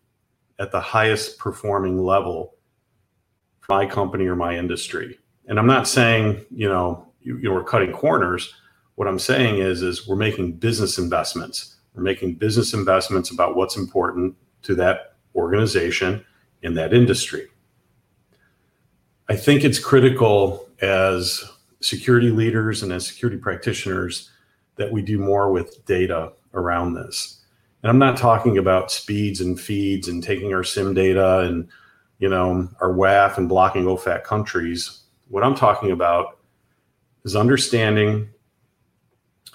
at 0.58 0.72
the 0.72 0.80
highest 0.80 1.38
performing 1.38 2.04
level 2.04 2.56
for 3.60 3.76
my 3.76 3.86
company 3.86 4.26
or 4.26 4.36
my 4.36 4.58
industry? 4.58 5.20
And 5.48 5.60
I'm 5.60 5.68
not 5.68 5.88
saying, 5.88 6.44
you 6.50 6.68
know, 6.68 7.08
you, 7.22 7.38
you 7.38 7.44
know, 7.44 7.54
we're 7.54 7.64
cutting 7.64 7.92
corners. 7.92 8.54
What 8.96 9.08
I'm 9.08 9.20
saying 9.20 9.58
is, 9.60 9.84
is 9.84 10.08
we're 10.08 10.16
making 10.16 10.54
business 10.54 10.98
investments. 10.98 11.76
We're 11.94 12.04
making 12.04 12.36
business 12.36 12.74
investments 12.74 13.32
about 13.32 13.56
what's 13.56 13.78
important 13.78 14.36
to 14.64 14.76
that 14.76 15.16
organization 15.36 16.24
in 16.62 16.74
that 16.76 16.94
industry. 16.94 17.48
I 19.30 19.36
think 19.36 19.64
it's 19.64 19.80
critical 19.80 20.68
as 20.82 21.44
security 21.82 22.32
leaders 22.32 22.84
and 22.84 22.92
as 22.92 23.06
security 23.06 23.38
practitioners 23.38 24.32
that 24.76 24.92
we 24.92 25.02
do 25.02 25.20
more 25.20 25.52
with 25.52 25.86
data 25.86 26.34
around 26.54 26.94
this. 26.94 27.40
And 27.84 27.90
I'm 27.90 28.00
not 28.00 28.18
talking 28.18 28.58
about 28.58 28.92
speeds 28.92 29.40
and 29.40 29.60
feeds 29.60 30.08
and 30.08 30.24
taking 30.24 30.54
our 30.54 30.64
SIEM 30.64 30.94
data 30.94 31.40
and 31.40 31.68
you 32.18 32.28
know 32.28 32.68
our 32.82 32.92
WAF 32.92 33.38
and 33.38 33.48
blocking 33.48 33.86
OFAC 33.86 34.24
countries. 34.24 35.04
What 35.30 35.44
I'm 35.44 35.56
talking 35.56 35.92
about 35.92 36.40
is 37.24 37.36
understanding 37.36 38.30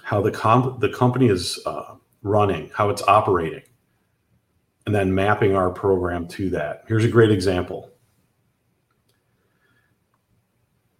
how 0.03 0.21
the 0.21 0.31
comp- 0.31 0.79
the 0.79 0.89
company 0.89 1.27
is 1.27 1.59
uh, 1.65 1.95
running, 2.23 2.71
how 2.73 2.89
it's 2.89 3.03
operating, 3.03 3.63
and 4.85 4.93
then 4.93 5.13
mapping 5.13 5.55
our 5.55 5.69
program 5.69 6.27
to 6.27 6.49
that. 6.51 6.83
Here's 6.87 7.05
a 7.05 7.09
great 7.09 7.31
example. 7.31 7.95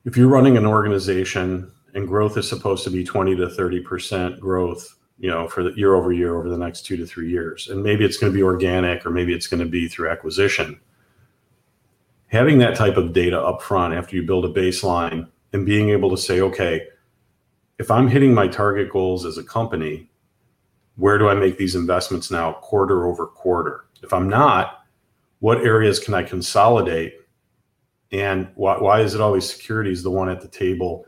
if 0.06 0.16
you're 0.16 0.30
running 0.30 0.56
an 0.56 0.66
organization 0.66 1.72
and 1.96 2.08
growth 2.08 2.38
is 2.38 2.48
supposed 2.48 2.84
to 2.84 2.92
be 2.92 3.04
20 3.04 3.36
to 3.36 3.48
30% 3.48 4.40
growth, 4.40 4.96
you 5.18 5.30
know, 5.30 5.48
for 5.48 5.64
the 5.64 5.72
year 5.72 5.96
over 5.96 6.14
year 6.14 6.38
over 6.38 6.50
the 6.50 6.58
next 6.58 6.86
two 6.86 6.96
to 6.98 7.06
three 7.06 7.30
years, 7.30 7.70
and 7.70 7.82
maybe 7.82 8.06
it's 8.06 8.18
going 8.18 8.32
to 8.32 8.36
be 8.36 8.44
organic 8.44 9.06
or 9.06 9.10
maybe 9.10 9.34
it's 9.34 9.48
going 9.48 9.62
to 9.62 9.70
be 9.70 9.88
through 9.88 10.10
acquisition. 10.10 10.80
Having 12.28 12.60
that 12.60 12.76
type 12.76 12.98
of 12.98 13.14
data 13.14 13.40
up 13.40 13.62
front 13.62 13.94
after 13.94 14.16
you 14.16 14.24
build 14.24 14.46
a 14.46 14.50
baseline 14.50 15.28
and 15.54 15.66
being 15.66 15.90
able 15.90 16.10
to 16.12 16.18
say, 16.18 16.42
okay, 16.42 16.88
if 17.80 17.90
I'm 17.90 18.08
hitting 18.08 18.34
my 18.34 18.48
target 18.48 18.92
goals 18.92 19.26
as 19.26 19.38
a 19.38 19.44
company, 19.44 20.10
where 20.96 21.18
do 21.18 21.28
I 21.28 21.34
make 21.34 21.58
these 21.58 21.76
investments 21.76 22.32
now 22.32 22.54
quarter 22.54 23.08
over 23.08 23.28
quarter? 23.28 23.86
If 24.02 24.14
I'm 24.14 24.30
not, 24.30 24.86
what 25.40 25.60
areas 25.60 26.00
can 26.00 26.14
I 26.14 26.24
consolidate? 26.24 27.16
And 28.12 28.50
why, 28.56 28.78
why 28.78 29.02
is 29.02 29.14
it 29.14 29.22
always 29.22 29.50
security 29.50 29.92
is 29.92 30.04
the 30.04 30.12
one 30.12 30.30
at 30.30 30.42
the 30.42 30.48
table 30.48 31.06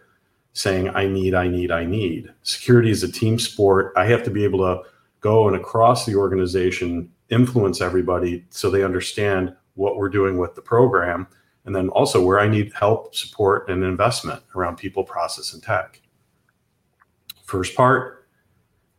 saying, 0.53 0.89
I 0.89 1.07
need, 1.07 1.33
I 1.33 1.47
need, 1.47 1.71
I 1.71 1.85
need? 1.85 2.27
Security 2.43 2.89
is 2.89 3.03
a 3.03 3.11
team 3.11 3.39
sport. 3.39 3.93
I 3.95 4.05
have 4.05 4.23
to 4.23 4.31
be 4.31 4.43
able 4.43 4.59
to 4.59 4.89
go 5.21 5.47
and 5.47 5.55
across 5.55 6.05
the 6.05 6.15
organization 6.15 7.11
influence 7.29 7.81
everybody 7.81 8.45
so 8.49 8.69
they 8.69 8.83
understand 8.83 9.55
what 9.75 9.97
we're 9.97 10.09
doing 10.09 10.37
with 10.37 10.55
the 10.55 10.61
program 10.61 11.27
and 11.65 11.75
then 11.75 11.89
also 11.89 12.23
where 12.23 12.39
I 12.39 12.47
need 12.47 12.71
help, 12.73 13.13
support, 13.13 13.69
and 13.69 13.83
investment 13.83 14.41
around 14.55 14.77
people, 14.77 15.03
process, 15.03 15.53
and 15.53 15.61
tech. 15.61 16.01
First 17.43 17.75
part, 17.75 18.25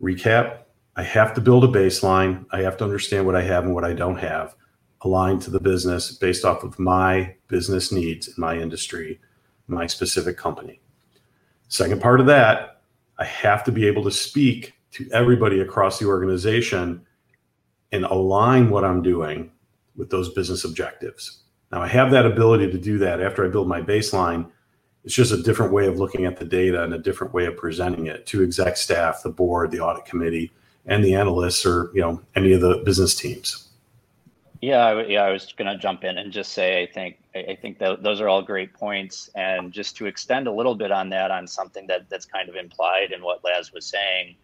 recap. 0.02 0.64
I 0.98 1.04
have 1.04 1.32
to 1.34 1.40
build 1.40 1.62
a 1.62 1.68
baseline. 1.68 2.44
I 2.50 2.62
have 2.62 2.76
to 2.78 2.84
understand 2.84 3.24
what 3.24 3.36
I 3.36 3.42
have 3.42 3.62
and 3.62 3.72
what 3.72 3.84
I 3.84 3.92
don't 3.92 4.18
have, 4.18 4.56
aligned 5.02 5.40
to 5.42 5.50
the 5.50 5.60
business 5.60 6.10
based 6.10 6.44
off 6.44 6.64
of 6.64 6.76
my 6.76 7.36
business 7.46 7.92
needs 7.92 8.26
in 8.26 8.34
my 8.36 8.58
industry, 8.58 9.20
my 9.68 9.86
specific 9.86 10.36
company. 10.36 10.80
Second 11.68 12.02
part 12.02 12.18
of 12.18 12.26
that, 12.26 12.80
I 13.16 13.24
have 13.26 13.62
to 13.62 13.70
be 13.70 13.86
able 13.86 14.02
to 14.04 14.10
speak 14.10 14.74
to 14.90 15.08
everybody 15.12 15.60
across 15.60 16.00
the 16.00 16.06
organization 16.06 17.06
and 17.92 18.04
align 18.04 18.68
what 18.68 18.84
I'm 18.84 19.00
doing 19.00 19.52
with 19.94 20.10
those 20.10 20.34
business 20.34 20.64
objectives. 20.64 21.44
Now 21.70 21.80
I 21.80 21.86
have 21.86 22.10
that 22.10 22.26
ability 22.26 22.72
to 22.72 22.78
do 22.78 22.98
that 22.98 23.22
after 23.22 23.46
I 23.46 23.50
build 23.50 23.68
my 23.68 23.82
baseline. 23.82 24.50
It's 25.04 25.14
just 25.14 25.30
a 25.30 25.42
different 25.44 25.72
way 25.72 25.86
of 25.86 26.00
looking 26.00 26.24
at 26.24 26.38
the 26.38 26.44
data 26.44 26.82
and 26.82 26.92
a 26.92 26.98
different 26.98 27.32
way 27.32 27.46
of 27.46 27.56
presenting 27.56 28.06
it 28.06 28.26
to 28.26 28.42
exec 28.42 28.76
staff, 28.76 29.22
the 29.22 29.30
board, 29.30 29.70
the 29.70 29.78
audit 29.78 30.04
committee, 30.04 30.50
and 30.86 31.04
the 31.04 31.14
analysts 31.14 31.64
or 31.66 31.90
you 31.94 32.00
know 32.00 32.20
any 32.34 32.52
of 32.52 32.60
the 32.60 32.82
business 32.84 33.14
teams. 33.14 33.68
Yeah, 34.60 35.02
yeah, 35.06 35.22
I 35.22 35.30
was 35.30 35.52
going 35.52 35.70
to 35.70 35.78
jump 35.78 36.02
in 36.02 36.18
and 36.18 36.32
just 36.32 36.52
say 36.52 36.82
I 36.82 36.86
think 36.86 37.18
I 37.34 37.56
think 37.60 37.78
that 37.78 38.02
those 38.02 38.20
are 38.20 38.28
all 38.28 38.42
great 38.42 38.74
points, 38.74 39.30
and 39.36 39.72
just 39.72 39.96
to 39.98 40.06
extend 40.06 40.48
a 40.48 40.52
little 40.52 40.74
bit 40.74 40.90
on 40.90 41.10
that, 41.10 41.30
on 41.30 41.46
something 41.46 41.86
that 41.86 42.08
that's 42.10 42.26
kind 42.26 42.48
of 42.48 42.56
implied 42.56 43.12
in 43.12 43.22
what 43.22 43.44
Laz 43.44 43.72
was 43.72 43.86
saying. 43.86 44.36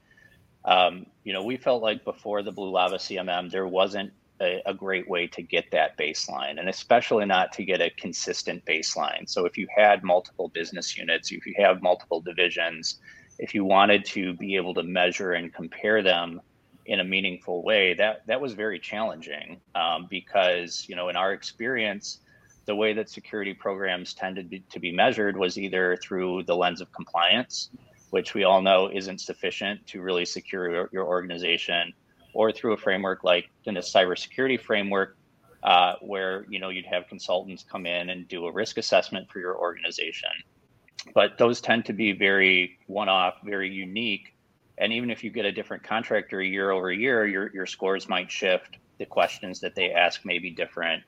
Um, 0.64 1.06
you 1.24 1.32
know, 1.32 1.42
we 1.42 1.56
felt 1.56 1.82
like 1.82 2.04
before 2.04 2.42
the 2.42 2.52
Blue 2.52 2.70
Lava 2.70 2.96
CMM, 2.96 3.50
there 3.50 3.66
wasn't 3.66 4.12
a, 4.40 4.62
a, 4.64 4.72
great 4.72 5.06
way 5.06 5.26
to 5.26 5.42
get 5.42 5.70
that 5.72 5.98
baseline, 5.98 6.58
and 6.58 6.70
especially 6.70 7.26
not 7.26 7.52
to 7.52 7.64
get 7.64 7.82
a 7.82 7.90
consistent 7.90 8.64
baseline. 8.64 9.28
So, 9.28 9.44
if 9.44 9.58
you 9.58 9.66
had 9.76 10.02
multiple 10.02 10.48
business 10.48 10.96
units, 10.96 11.32
if 11.32 11.44
you 11.44 11.54
have 11.58 11.82
multiple 11.82 12.20
divisions, 12.20 13.00
if 13.38 13.54
you 13.54 13.64
wanted 13.64 14.04
to 14.04 14.34
be 14.34 14.56
able 14.56 14.74
to 14.74 14.82
measure 14.82 15.32
and 15.32 15.52
compare 15.52 16.02
them 16.02 16.40
in 16.86 17.00
a 17.00 17.04
meaningful 17.04 17.62
way, 17.62 17.94
that 17.94 18.26
that 18.26 18.40
was 18.40 18.54
very 18.54 18.78
challenging 18.78 19.60
um, 19.74 20.06
because 20.08 20.86
you 20.88 20.96
know, 20.96 21.08
in 21.08 21.16
our 21.16 21.32
experience, 21.32 22.20
the 22.66 22.74
way 22.74 22.92
that 22.92 23.08
security 23.08 23.54
programs 23.54 24.14
tended 24.14 24.46
to 24.46 24.50
be, 24.50 24.60
to 24.70 24.80
be 24.80 24.92
measured 24.92 25.36
was 25.36 25.58
either 25.58 25.96
through 25.96 26.42
the 26.44 26.54
lens 26.54 26.80
of 26.80 26.90
compliance, 26.92 27.70
which 28.10 28.34
we 28.34 28.44
all 28.44 28.62
know 28.62 28.90
isn't 28.92 29.20
sufficient 29.20 29.86
to 29.86 30.00
really 30.00 30.24
secure 30.24 30.88
your, 30.92 31.06
organization 31.06 31.92
or 32.32 32.52
through 32.52 32.72
a 32.72 32.76
framework 32.76 33.24
like 33.24 33.48
in 33.64 33.76
a 33.76 33.80
cybersecurity 33.80 34.60
framework, 34.60 35.16
uh, 35.62 35.94
where 36.00 36.44
you 36.48 36.58
know 36.58 36.68
you'd 36.68 36.86
have 36.86 37.06
consultants 37.08 37.64
come 37.70 37.86
in 37.86 38.10
and 38.10 38.28
do 38.28 38.46
a 38.46 38.52
risk 38.52 38.76
assessment 38.76 39.30
for 39.30 39.38
your 39.40 39.56
organization. 39.56 40.30
But 41.12 41.38
those 41.38 41.60
tend 41.60 41.84
to 41.86 41.92
be 41.92 42.12
very 42.12 42.78
one-off, 42.86 43.34
very 43.44 43.70
unique. 43.70 44.34
And 44.78 44.92
even 44.92 45.10
if 45.10 45.22
you 45.22 45.30
get 45.30 45.44
a 45.44 45.52
different 45.52 45.82
contractor 45.82 46.42
year 46.42 46.70
over 46.70 46.92
year, 46.92 47.26
your 47.26 47.52
your 47.54 47.66
scores 47.66 48.08
might 48.08 48.30
shift. 48.30 48.78
The 48.98 49.06
questions 49.06 49.60
that 49.60 49.74
they 49.74 49.92
ask 49.92 50.24
may 50.24 50.38
be 50.38 50.50
different, 50.50 51.02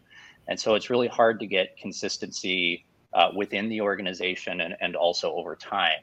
and 0.48 0.58
so 0.58 0.74
it's 0.74 0.90
really 0.90 1.08
hard 1.08 1.40
to 1.40 1.46
get 1.46 1.76
consistency 1.76 2.84
uh, 3.14 3.30
within 3.34 3.68
the 3.68 3.80
organization 3.80 4.60
and, 4.60 4.76
and 4.80 4.96
also 4.96 5.32
over 5.34 5.56
time. 5.56 6.00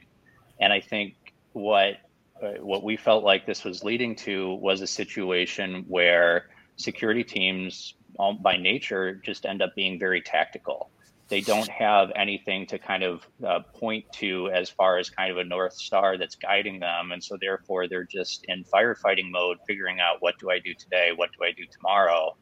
And 0.60 0.74
I 0.74 0.80
think 0.80 1.16
what 1.54 1.98
uh, 2.42 2.54
what 2.62 2.84
we 2.84 2.98
felt 2.98 3.24
like 3.24 3.46
this 3.46 3.64
was 3.64 3.84
leading 3.84 4.16
to 4.16 4.56
was 4.56 4.82
a 4.82 4.88
situation 4.88 5.86
where 5.88 6.50
security 6.76 7.24
teams, 7.24 7.96
by 8.42 8.58
nature, 8.58 9.16
just 9.16 9.46
end 9.46 9.62
up 9.62 9.76
being 9.76 10.00
very 10.00 10.22
tactical. 10.22 10.90
They 11.34 11.42
don't 11.42 11.68
have 11.70 12.12
anything 12.16 12.68
to 12.68 12.78
kind 12.78 13.02
of 13.02 13.28
uh, 13.44 13.62
point 13.74 14.06
to 14.18 14.52
as 14.52 14.70
far 14.70 15.00
as 15.00 15.10
kind 15.10 15.32
of 15.32 15.40
a 15.40 15.44
north 15.44 15.74
star 15.74 16.16
that's 16.16 16.36
guiding 16.36 16.80
them, 16.80 17.12
and 17.12 17.24
so 17.24 17.40
therefore 17.42 17.88
they're 17.88 18.04
just 18.04 18.46
in 18.50 18.64
firefighting 18.66 19.32
mode, 19.32 19.58
figuring 19.66 20.00
out 20.00 20.18
what 20.20 20.38
do 20.38 20.52
I 20.52 20.60
do 20.60 20.76
today, 20.76 21.10
what 21.16 21.32
do 21.36 21.44
I 21.44 21.52
do 21.52 21.64
tomorrow, 21.66 22.38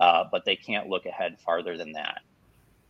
uh, 0.00 0.24
but 0.32 0.44
they 0.44 0.56
can't 0.56 0.88
look 0.88 1.06
ahead 1.06 1.38
farther 1.46 1.76
than 1.76 1.92
that. 1.92 2.22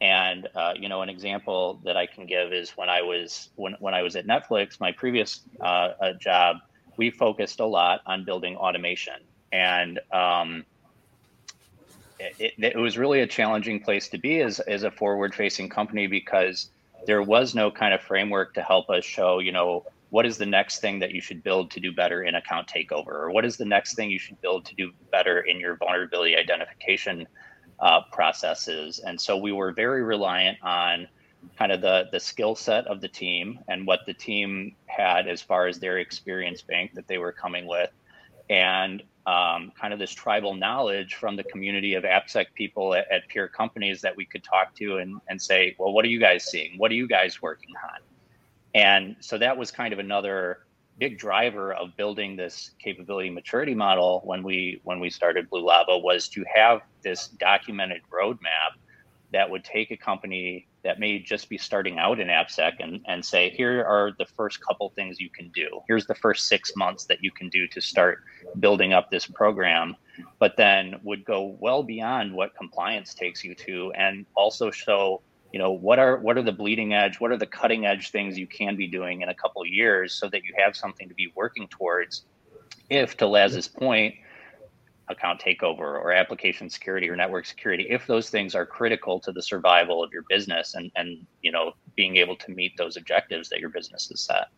And 0.01 0.49
uh, 0.55 0.73
you 0.79 0.89
know, 0.89 1.03
an 1.03 1.11
example 1.11 1.79
that 1.85 1.99
I 1.99 2.07
can 2.07 2.25
give 2.25 2.55
is 2.55 2.71
when 2.71 2.89
I 2.89 3.03
was 3.03 3.51
when 3.57 3.75
when 3.81 3.93
I 3.93 4.01
was 4.01 4.17
at 4.17 4.27
Netflix, 4.27 4.81
my 4.81 4.93
previous 4.93 5.43
uh, 5.61 5.91
uh, 6.01 6.13
job, 6.15 6.57
we 6.97 7.11
focused 7.11 7.61
a 7.61 7.67
lot 7.67 8.01
on 8.07 8.25
building 8.25 8.57
automation, 8.57 9.21
and 9.53 10.01
um, 10.11 10.65
it, 12.19 12.55
it, 12.59 12.77
was 12.77 12.97
really 12.97 13.21
a 13.21 13.27
challenging 13.27 13.81
place 13.81 14.09
to 14.09 14.19
be 14.19 14.41
as 14.41 14.61
as 14.61 14.83
a 14.83 14.91
forward 14.91 15.35
facing 15.35 15.69
company 15.69 16.07
because 16.07 16.71
there 17.07 17.23
was 17.23 17.55
no 17.55 17.71
kind 17.71 17.93
of 17.93 18.01
framework 18.01 18.55
to 18.55 18.63
help 18.63 18.89
us 18.89 19.05
show, 19.05 19.39
you 19.39 19.53
know, 19.53 19.85
what 20.11 20.27
is 20.27 20.39
the 20.39 20.47
next 20.47 20.81
thing 20.81 21.01
that 21.01 21.11
you 21.11 21.21
should 21.21 21.43
build 21.43 21.71
to 21.73 21.81
do 21.81 21.93
better 21.93 22.23
in 22.23 22.35
account 22.35 22.69
takeover, 22.69 23.09
or 23.09 23.31
what 23.31 23.45
is 23.45 23.57
the 23.57 23.65
next 23.65 23.95
thing 23.95 24.11
you 24.11 24.19
should 24.19 24.41
build 24.41 24.65
to 24.67 24.75
do 24.75 24.93
better 25.11 25.41
in 25.41 25.59
your 25.59 25.77
vulnerability 25.77 26.37
identification 26.37 27.27
uh, 27.81 28.01
processes. 28.13 29.01
And 29.01 29.21
so 29.21 29.37
we 29.37 29.53
were 29.53 29.73
very 29.73 30.03
reliant 30.03 30.59
on 30.63 31.09
kind 31.59 31.73
of 31.73 31.81
the 31.81 32.09
the 32.11 32.21
skill 32.21 32.55
set 32.55 32.87
of 32.87 33.01
the 33.01 33.09
team 33.09 33.59
and 33.69 33.87
what 33.87 34.01
the 34.07 34.15
team 34.15 34.77
had 34.87 35.29
as 35.29 35.43
far 35.43 35.67
as 35.67 35.79
their 35.79 35.99
experience 35.99 36.63
bank 36.63 36.95
that 36.95 37.07
they 37.07 37.19
were 37.19 37.33
coming 37.33 37.67
with, 37.67 37.91
and 38.49 39.03
um, 39.27 39.73
kind 39.85 39.93
of 39.93 39.99
this 39.99 40.15
tribal 40.15 40.55
knowledge 40.55 41.17
from 41.17 41.37
the 41.37 41.45
community 41.45 41.93
of 41.93 42.05
AppSec 42.05 42.47
people 42.55 42.95
at, 42.95 43.07
at 43.13 43.29
peer 43.29 43.47
companies 43.47 44.01
that 44.01 44.17
we 44.17 44.25
could 44.25 44.43
talk 44.43 44.75
to 44.75 44.97
and, 44.97 45.21
and 45.29 45.41
say, 45.41 45.77
well, 45.79 45.93
what 45.93 46.07
are 46.07 46.09
you 46.09 46.19
guys 46.19 46.43
seeing? 46.43 46.79
What 46.79 46.91
are 46.91 46.95
you 46.95 47.07
guys 47.07 47.43
working 47.43 47.69
on? 47.93 48.01
And 48.75 49.15
so 49.21 49.37
that 49.37 49.55
was 49.55 49.71
kind 49.71 49.93
of 49.93 49.99
another 49.99 50.61
big 50.99 51.19
driver 51.19 51.75
of 51.75 51.95
building 51.99 52.35
this 52.35 52.71
capability 52.83 53.29
maturity 53.29 53.75
model 53.75 54.23
when 54.25 54.43
we 54.43 54.81
when 54.85 55.01
we 55.01 55.11
started 55.11 55.51
Blue 55.51 55.63
Lava 55.63 55.99
was 55.99 56.29
to 56.29 56.43
have 56.55 56.81
this 57.03 57.29
documented 57.39 58.01
roadmap 58.11 58.79
that 59.35 59.51
would 59.51 59.65
take 59.65 59.91
a 59.91 59.99
company 59.99 60.67
that 60.85 61.01
may 61.01 61.19
just 61.19 61.49
be 61.49 61.57
starting 61.57 61.99
out 61.99 62.21
in 62.21 62.29
AppSec 62.29 62.75
and, 62.79 63.01
and 63.07 63.25
say, 63.25 63.51
here 63.51 63.83
are 63.83 64.13
the 64.19 64.27
first 64.27 64.61
couple 64.65 64.91
things 64.91 65.19
you 65.19 65.31
can 65.31 65.49
do. 65.49 65.81
Here's 65.89 66.07
the 66.07 66.15
first 66.15 66.47
six 66.47 66.77
months 66.77 67.07
that 67.07 67.25
you 67.25 67.31
can 67.31 67.49
do 67.49 67.67
to 67.69 67.81
start 67.81 68.19
building 68.61 68.93
up 68.93 69.11
this 69.11 69.27
program, 69.27 69.97
but 70.39 70.57
then 70.57 71.01
would 71.03 71.25
go 71.25 71.57
well 71.59 71.83
beyond 71.83 72.35
what 72.35 72.55
compliance 72.55 73.15
takes 73.15 73.43
you 73.43 73.55
to 73.55 73.93
and 73.97 74.27
also 74.37 74.71
show 74.71 75.23
you 75.53 75.59
know 75.59 75.71
what 75.71 76.01
are 76.01 76.17
what 76.17 76.37
are 76.37 76.43
the 76.43 76.51
bleeding 76.51 76.95
edge 76.95 77.21
what 77.21 77.31
are 77.31 77.37
the 77.37 77.47
cutting 77.47 77.87
edge 77.87 78.11
things 78.11 78.37
you 78.37 78.47
can 78.47 78.75
be 78.75 78.89
doing 78.89 79.23
in 79.23 79.29
a 79.29 79.35
couple 79.35 79.65
years 79.65 80.13
so 80.13 80.29
that 80.29 80.43
you 80.43 80.53
have 80.59 80.75
something 80.75 81.09
to 81.09 81.15
be 81.15 81.33
working 81.37 81.69
towards 81.69 82.25
if 82.91 83.17
to 83.17 83.29
laz's 83.29 83.69
point 83.69 84.17
account 85.09 85.41
takeover 85.41 85.81
or 85.81 86.13
application 86.13 86.69
security 86.71 87.09
or 87.09 87.17
network 87.17 87.45
security 87.45 87.87
if 87.91 88.07
those 88.07 88.31
things 88.31 88.55
are 88.55 88.65
critical 88.65 89.21
to 89.21 89.33
the 89.33 89.43
survival 89.43 90.03
of 90.03 90.11
your 90.13 90.25
business 90.29 90.75
and 90.75 90.91
and 90.97 91.27
you 91.43 91.53
know 91.53 91.73
being 91.95 92.17
able 92.17 92.37
to 92.37 92.51
meet 92.53 92.73
those 92.79 92.97
objectives 92.97 93.49
that 93.49 93.61
your 93.61 93.69
business 93.71 94.09
has 94.09 94.21
set 94.21 94.49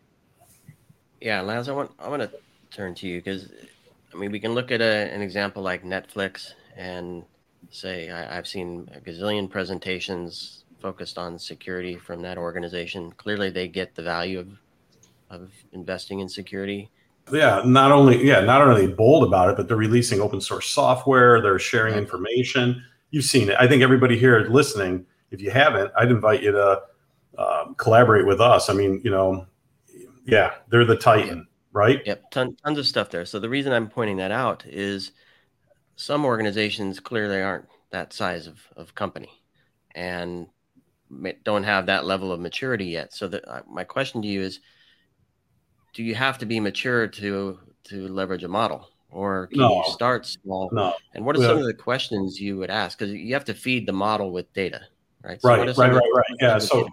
yeah 1.20 1.40
laz 1.40 1.68
i 1.68 1.72
want 1.72 1.90
i 1.98 2.08
want 2.08 2.22
to 2.22 2.30
turn 2.70 2.94
to 2.94 3.08
you 3.08 3.18
because 3.18 3.50
i 4.14 4.16
mean 4.16 4.30
we 4.30 4.38
can 4.38 4.52
look 4.52 4.70
at 4.70 4.80
a, 4.80 5.12
an 5.12 5.20
example 5.20 5.62
like 5.62 5.82
netflix 5.82 6.52
and 6.76 7.24
say 7.70 8.08
I, 8.10 8.38
i've 8.38 8.46
seen 8.46 8.88
a 8.94 9.00
gazillion 9.00 9.50
presentations 9.50 10.64
focused 10.80 11.18
on 11.18 11.38
security 11.38 11.96
from 11.96 12.22
that 12.22 12.38
organization. 12.38 13.12
Clearly, 13.12 13.50
they 13.50 13.68
get 13.68 13.94
the 13.94 14.02
value 14.02 14.38
of 14.38 14.48
of 15.28 15.50
investing 15.72 16.20
in 16.20 16.28
security. 16.28 16.90
Yeah, 17.32 17.62
not 17.64 17.90
only 17.90 18.24
yeah, 18.24 18.40
not 18.40 18.62
only 18.62 18.86
bold 18.86 19.26
about 19.26 19.50
it, 19.50 19.56
but 19.56 19.66
they're 19.66 19.76
releasing 19.76 20.20
open 20.20 20.40
source 20.40 20.70
software. 20.70 21.40
They're 21.42 21.58
sharing 21.58 21.94
information. 21.94 22.82
You've 23.10 23.24
seen 23.24 23.50
it. 23.50 23.56
I 23.58 23.66
think 23.66 23.82
everybody 23.82 24.16
here 24.16 24.46
listening, 24.48 25.06
if 25.30 25.40
you 25.40 25.50
haven't, 25.50 25.90
I'd 25.96 26.10
invite 26.10 26.42
you 26.42 26.52
to 26.52 26.82
uh, 27.36 27.72
collaborate 27.74 28.26
with 28.26 28.40
us. 28.40 28.70
I 28.70 28.74
mean, 28.74 29.00
you 29.02 29.10
know, 29.10 29.46
yeah, 30.24 30.54
they're 30.68 30.84
the 30.84 30.96
titan, 30.96 31.46
right? 31.72 32.00
Yep, 32.06 32.30
Ton, 32.30 32.56
tons 32.64 32.78
of 32.78 32.86
stuff 32.86 33.10
there. 33.10 33.24
So 33.24 33.40
the 33.40 33.48
reason 33.48 33.72
I'm 33.72 33.88
pointing 33.88 34.18
that 34.18 34.30
out 34.30 34.64
is 34.66 35.12
some 35.96 36.24
organizations 36.24 37.00
clearly 37.00 37.40
aren't 37.40 37.66
that 37.90 38.12
size 38.12 38.46
of, 38.46 38.60
of 38.76 38.94
company, 38.94 39.30
and 39.94 40.46
don't 41.44 41.64
have 41.64 41.86
that 41.86 42.04
level 42.04 42.32
of 42.32 42.40
maturity 42.40 42.86
yet. 42.86 43.14
So 43.14 43.28
the, 43.28 43.48
uh, 43.48 43.62
my 43.68 43.84
question 43.84 44.22
to 44.22 44.28
you 44.28 44.42
is, 44.42 44.60
do 45.96 46.04
you 46.04 46.14
have 46.14 46.36
to 46.38 46.46
be 46.46 46.60
mature 46.60 47.06
to 47.08 47.58
to 47.84 48.08
leverage 48.08 48.44
a 48.44 48.48
model? 48.48 48.88
or 49.12 49.46
can 49.46 49.60
No. 49.60 49.76
you 49.86 49.92
start 49.92 50.26
small? 50.26 50.68
No. 50.72 50.92
And 51.14 51.24
what 51.24 51.36
are 51.36 51.42
some 51.42 51.56
of 51.56 51.64
the 51.64 51.72
questions 51.72 52.38
you 52.38 52.58
would 52.58 52.68
ask? 52.68 52.98
Because 52.98 53.14
you 53.14 53.32
have 53.32 53.46
to 53.46 53.54
feed 53.54 53.86
the 53.86 53.92
model 53.92 54.30
with 54.30 54.52
data, 54.52 54.80
right? 55.22 55.40
So 55.40 55.48
Right, 55.48 55.58
what 55.58 55.68
are 55.68 55.72
some 55.72 55.90
right, 55.90 55.94
right, 55.94 56.10
right. 56.14 56.24
Yeah, 56.38 56.58
so- 56.58 56.86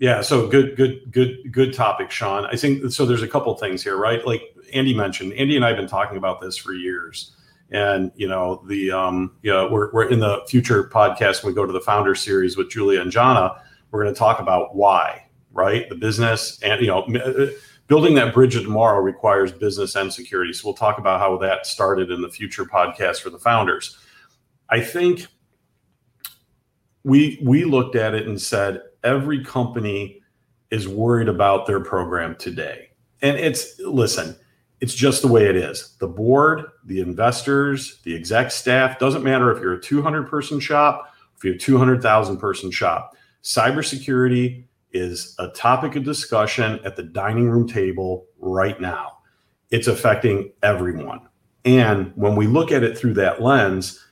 Yeah, 0.00 0.20
so 0.22 0.48
good, 0.48 0.74
good, 0.74 1.12
good, 1.12 1.52
good 1.52 1.72
topic, 1.72 2.10
Sean. 2.10 2.44
I 2.46 2.56
think 2.56 2.90
so. 2.90 3.06
There's 3.06 3.22
a 3.22 3.28
couple 3.28 3.54
things 3.54 3.84
here, 3.84 3.96
right? 3.96 4.26
Like 4.26 4.42
Andy 4.72 4.94
mentioned, 4.94 5.32
Andy 5.34 5.54
and 5.54 5.64
I 5.64 5.68
have 5.68 5.76
been 5.76 5.86
talking 5.86 6.16
about 6.16 6.40
this 6.40 6.56
for 6.56 6.72
years, 6.72 7.36
and 7.70 8.10
you 8.16 8.26
know 8.26 8.64
the 8.66 8.90
um, 8.90 9.36
you 9.42 9.52
know 9.52 9.68
we're 9.70 9.92
we're 9.92 10.08
in 10.08 10.18
the 10.18 10.42
future 10.48 10.90
podcast 10.92 11.44
when 11.44 11.52
we 11.52 11.54
go 11.54 11.64
to 11.64 11.72
the 11.72 11.80
founder 11.80 12.16
series 12.16 12.56
with 12.56 12.68
Julia 12.70 13.00
and 13.00 13.12
Jana. 13.12 13.62
We're 13.92 14.02
going 14.02 14.12
to 14.12 14.18
talk 14.18 14.40
about 14.40 14.74
why, 14.74 15.26
right? 15.52 15.88
The 15.88 15.94
business 15.94 16.58
and 16.62 16.80
you 16.80 16.88
know 16.88 17.06
building 17.86 18.14
that 18.14 18.34
bridge 18.34 18.56
of 18.56 18.64
tomorrow 18.64 19.00
requires 19.00 19.52
business 19.52 19.94
and 19.94 20.12
security. 20.12 20.52
So 20.52 20.68
we'll 20.68 20.74
talk 20.74 20.98
about 20.98 21.20
how 21.20 21.36
that 21.38 21.66
started 21.66 22.10
in 22.10 22.22
the 22.22 22.28
future 22.28 22.64
podcast 22.64 23.20
for 23.20 23.30
the 23.30 23.38
founders. 23.38 23.98
I 24.70 24.80
think 24.80 25.26
we 27.04 27.38
we 27.42 27.64
looked 27.64 27.96
at 27.96 28.14
it 28.14 28.26
and 28.26 28.40
said 28.40 28.82
every 29.02 29.44
company 29.44 30.22
is 30.70 30.88
worried 30.88 31.28
about 31.28 31.66
their 31.66 31.80
program 31.80 32.34
today. 32.36 32.88
And 33.22 33.36
it's 33.36 33.78
listen, 33.80 34.34
it's 34.80 34.94
just 34.94 35.22
the 35.22 35.28
way 35.28 35.46
it 35.46 35.56
is. 35.56 35.96
The 35.98 36.08
board, 36.08 36.64
the 36.86 37.00
investors, 37.00 38.00
the 38.04 38.14
exec 38.14 38.50
staff, 38.50 38.98
doesn't 38.98 39.22
matter 39.22 39.50
if 39.50 39.62
you're 39.62 39.74
a 39.74 39.80
200 39.80 40.28
person 40.28 40.58
shop, 40.58 41.14
if 41.36 41.44
you're 41.44 41.54
a 41.54 41.58
200,000 41.58 42.38
person 42.38 42.70
shop. 42.70 43.16
Cybersecurity 43.42 44.64
is 44.94 45.34
a 45.38 45.48
topic 45.48 45.96
of 45.96 46.04
discussion 46.04 46.80
at 46.84 46.96
the 46.96 47.02
dining 47.02 47.50
room 47.50 47.68
table 47.68 48.26
right 48.38 48.80
now. 48.80 49.18
It's 49.70 49.88
affecting 49.88 50.52
everyone. 50.62 51.20
And 51.64 52.12
when 52.14 52.36
we 52.36 52.46
look 52.46 52.72
at 52.72 52.82
it 52.82 52.96
through 52.96 53.14
that 53.14 53.42
lens 53.42 54.02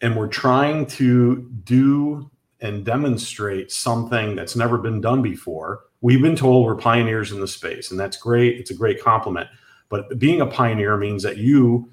and 0.00 0.16
we're 0.16 0.28
trying 0.28 0.86
to 0.86 1.48
do 1.64 2.30
and 2.64 2.82
demonstrate 2.82 3.70
something 3.70 4.34
that's 4.34 4.56
never 4.56 4.78
been 4.78 5.00
done 5.00 5.20
before. 5.20 5.80
We've 6.00 6.22
been 6.22 6.34
told 6.34 6.64
we're 6.64 6.76
pioneers 6.76 7.30
in 7.30 7.40
the 7.40 7.46
space, 7.46 7.90
and 7.90 8.00
that's 8.00 8.16
great. 8.16 8.58
It's 8.58 8.70
a 8.70 8.74
great 8.74 9.02
compliment. 9.02 9.48
But 9.90 10.18
being 10.18 10.40
a 10.40 10.46
pioneer 10.46 10.96
means 10.96 11.22
that 11.24 11.36
you, 11.36 11.90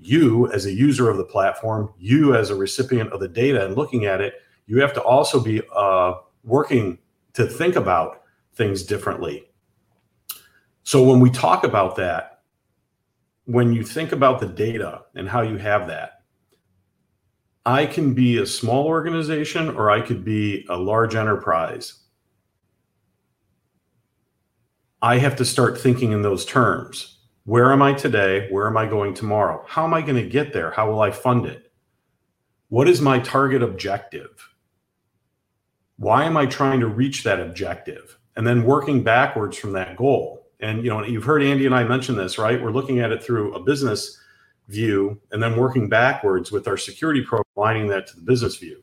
you 0.00 0.50
as 0.50 0.64
a 0.64 0.72
user 0.72 1.10
of 1.10 1.18
the 1.18 1.24
platform, 1.24 1.92
you 1.98 2.34
as 2.34 2.48
a 2.48 2.54
recipient 2.54 3.12
of 3.12 3.20
the 3.20 3.28
data 3.28 3.66
and 3.66 3.76
looking 3.76 4.06
at 4.06 4.22
it, 4.22 4.34
you 4.66 4.80
have 4.80 4.94
to 4.94 5.02
also 5.02 5.40
be 5.40 5.60
uh, 5.76 6.14
working 6.42 6.98
to 7.34 7.46
think 7.46 7.76
about 7.76 8.22
things 8.54 8.82
differently. 8.82 9.48
So 10.84 11.02
when 11.02 11.20
we 11.20 11.30
talk 11.30 11.64
about 11.64 11.96
that, 11.96 12.40
when 13.46 13.72
you 13.72 13.82
think 13.82 14.12
about 14.12 14.40
the 14.40 14.46
data 14.46 15.02
and 15.14 15.28
how 15.28 15.42
you 15.42 15.56
have 15.56 15.88
that, 15.88 16.22
I 17.66 17.86
can 17.86 18.14
be 18.14 18.38
a 18.38 18.46
small 18.46 18.86
organization 18.86 19.70
or 19.70 19.90
I 19.90 20.00
could 20.00 20.24
be 20.24 20.66
a 20.68 20.76
large 20.76 21.14
enterprise. 21.14 22.00
I 25.00 25.18
have 25.18 25.36
to 25.36 25.44
start 25.44 25.80
thinking 25.80 26.12
in 26.12 26.22
those 26.22 26.44
terms. 26.44 27.18
Where 27.44 27.72
am 27.72 27.82
I 27.82 27.92
today? 27.92 28.48
Where 28.50 28.66
am 28.66 28.76
I 28.76 28.86
going 28.86 29.12
tomorrow? 29.12 29.64
How 29.66 29.84
am 29.84 29.92
I 29.92 30.00
going 30.00 30.22
to 30.22 30.28
get 30.28 30.52
there? 30.52 30.70
How 30.70 30.90
will 30.90 31.00
I 31.00 31.10
fund 31.10 31.46
it? 31.46 31.72
What 32.68 32.88
is 32.88 33.00
my 33.00 33.18
target 33.18 33.62
objective? 33.62 34.53
Why 35.96 36.24
am 36.24 36.36
I 36.36 36.46
trying 36.46 36.80
to 36.80 36.86
reach 36.86 37.22
that 37.24 37.40
objective? 37.40 38.18
And 38.36 38.46
then 38.46 38.64
working 38.64 39.04
backwards 39.04 39.56
from 39.56 39.72
that 39.72 39.96
goal. 39.96 40.46
And 40.60 40.84
you 40.84 40.90
know, 40.90 41.04
you've 41.04 41.24
heard 41.24 41.42
Andy 41.42 41.66
and 41.66 41.74
I 41.74 41.84
mention 41.84 42.16
this, 42.16 42.38
right? 42.38 42.60
We're 42.60 42.70
looking 42.70 43.00
at 43.00 43.12
it 43.12 43.22
through 43.22 43.54
a 43.54 43.62
business 43.62 44.18
view 44.68 45.20
and 45.30 45.42
then 45.42 45.56
working 45.56 45.88
backwards 45.88 46.50
with 46.50 46.66
our 46.66 46.76
security 46.76 47.22
program 47.22 47.44
aligning 47.56 47.88
that 47.88 48.06
to 48.06 48.16
the 48.16 48.22
business 48.22 48.56
view 48.56 48.82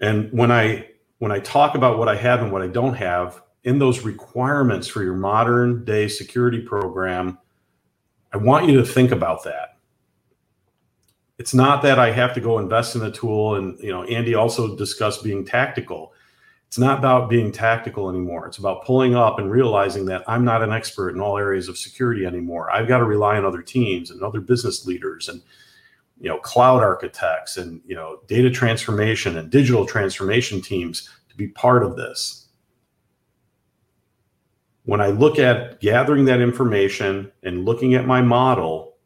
and 0.00 0.30
when 0.32 0.52
i 0.52 0.86
when 1.18 1.32
i 1.32 1.40
talk 1.40 1.74
about 1.74 1.98
what 1.98 2.08
i 2.08 2.14
have 2.14 2.40
and 2.40 2.52
what 2.52 2.62
i 2.62 2.68
don't 2.68 2.94
have 2.94 3.42
in 3.64 3.78
those 3.78 4.04
requirements 4.04 4.86
for 4.86 5.02
your 5.02 5.16
modern 5.16 5.84
day 5.84 6.06
security 6.06 6.60
program 6.60 7.36
i 8.32 8.36
want 8.36 8.68
you 8.68 8.76
to 8.76 8.84
think 8.84 9.10
about 9.10 9.42
that 9.42 9.76
it's 11.36 11.52
not 11.52 11.82
that 11.82 11.98
i 11.98 12.12
have 12.12 12.32
to 12.32 12.40
go 12.40 12.60
invest 12.60 12.94
in 12.94 13.02
a 13.02 13.10
tool 13.10 13.56
and 13.56 13.76
you 13.80 13.90
know 13.90 14.04
andy 14.04 14.36
also 14.36 14.76
discussed 14.76 15.24
being 15.24 15.44
tactical 15.44 16.12
it's 16.68 16.78
not 16.78 16.98
about 16.98 17.30
being 17.30 17.50
tactical 17.50 18.10
anymore. 18.10 18.46
It's 18.46 18.58
about 18.58 18.84
pulling 18.84 19.14
up 19.14 19.38
and 19.38 19.50
realizing 19.50 20.04
that 20.06 20.22
I'm 20.28 20.44
not 20.44 20.62
an 20.62 20.70
expert 20.70 21.14
in 21.14 21.20
all 21.20 21.38
areas 21.38 21.66
of 21.66 21.78
security 21.78 22.26
anymore. 22.26 22.70
I've 22.70 22.86
got 22.86 22.98
to 22.98 23.04
rely 23.04 23.38
on 23.38 23.46
other 23.46 23.62
teams 23.62 24.10
and 24.10 24.22
other 24.22 24.40
business 24.40 24.84
leaders 24.84 25.30
and 25.30 25.40
you 26.20 26.28
know 26.28 26.36
cloud 26.38 26.82
architects 26.82 27.56
and 27.56 27.80
you 27.86 27.94
know 27.94 28.20
data 28.26 28.50
transformation 28.50 29.38
and 29.38 29.50
digital 29.50 29.86
transformation 29.86 30.60
teams 30.60 31.08
to 31.30 31.36
be 31.36 31.48
part 31.48 31.82
of 31.82 31.96
this. 31.96 32.48
When 34.84 35.00
I 35.00 35.08
look 35.08 35.38
at 35.38 35.80
gathering 35.80 36.26
that 36.26 36.42
information 36.42 37.32
and 37.42 37.64
looking 37.64 37.94
at 37.94 38.06
my 38.06 38.20
model 38.20 38.96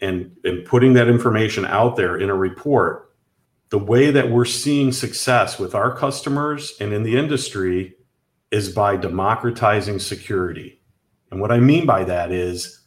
and, 0.00 0.36
and 0.44 0.64
putting 0.64 0.92
that 0.92 1.08
information 1.08 1.64
out 1.64 1.96
there 1.96 2.16
in 2.16 2.30
a 2.30 2.34
report, 2.34 3.07
the 3.70 3.78
way 3.78 4.10
that 4.10 4.30
we're 4.30 4.44
seeing 4.44 4.92
success 4.92 5.58
with 5.58 5.74
our 5.74 5.94
customers 5.94 6.74
and 6.80 6.92
in 6.92 7.02
the 7.02 7.16
industry 7.16 7.94
is 8.50 8.70
by 8.70 8.96
democratizing 8.96 9.98
security. 9.98 10.80
And 11.30 11.40
what 11.40 11.52
I 11.52 11.60
mean 11.60 11.84
by 11.84 12.04
that 12.04 12.32
is 12.32 12.80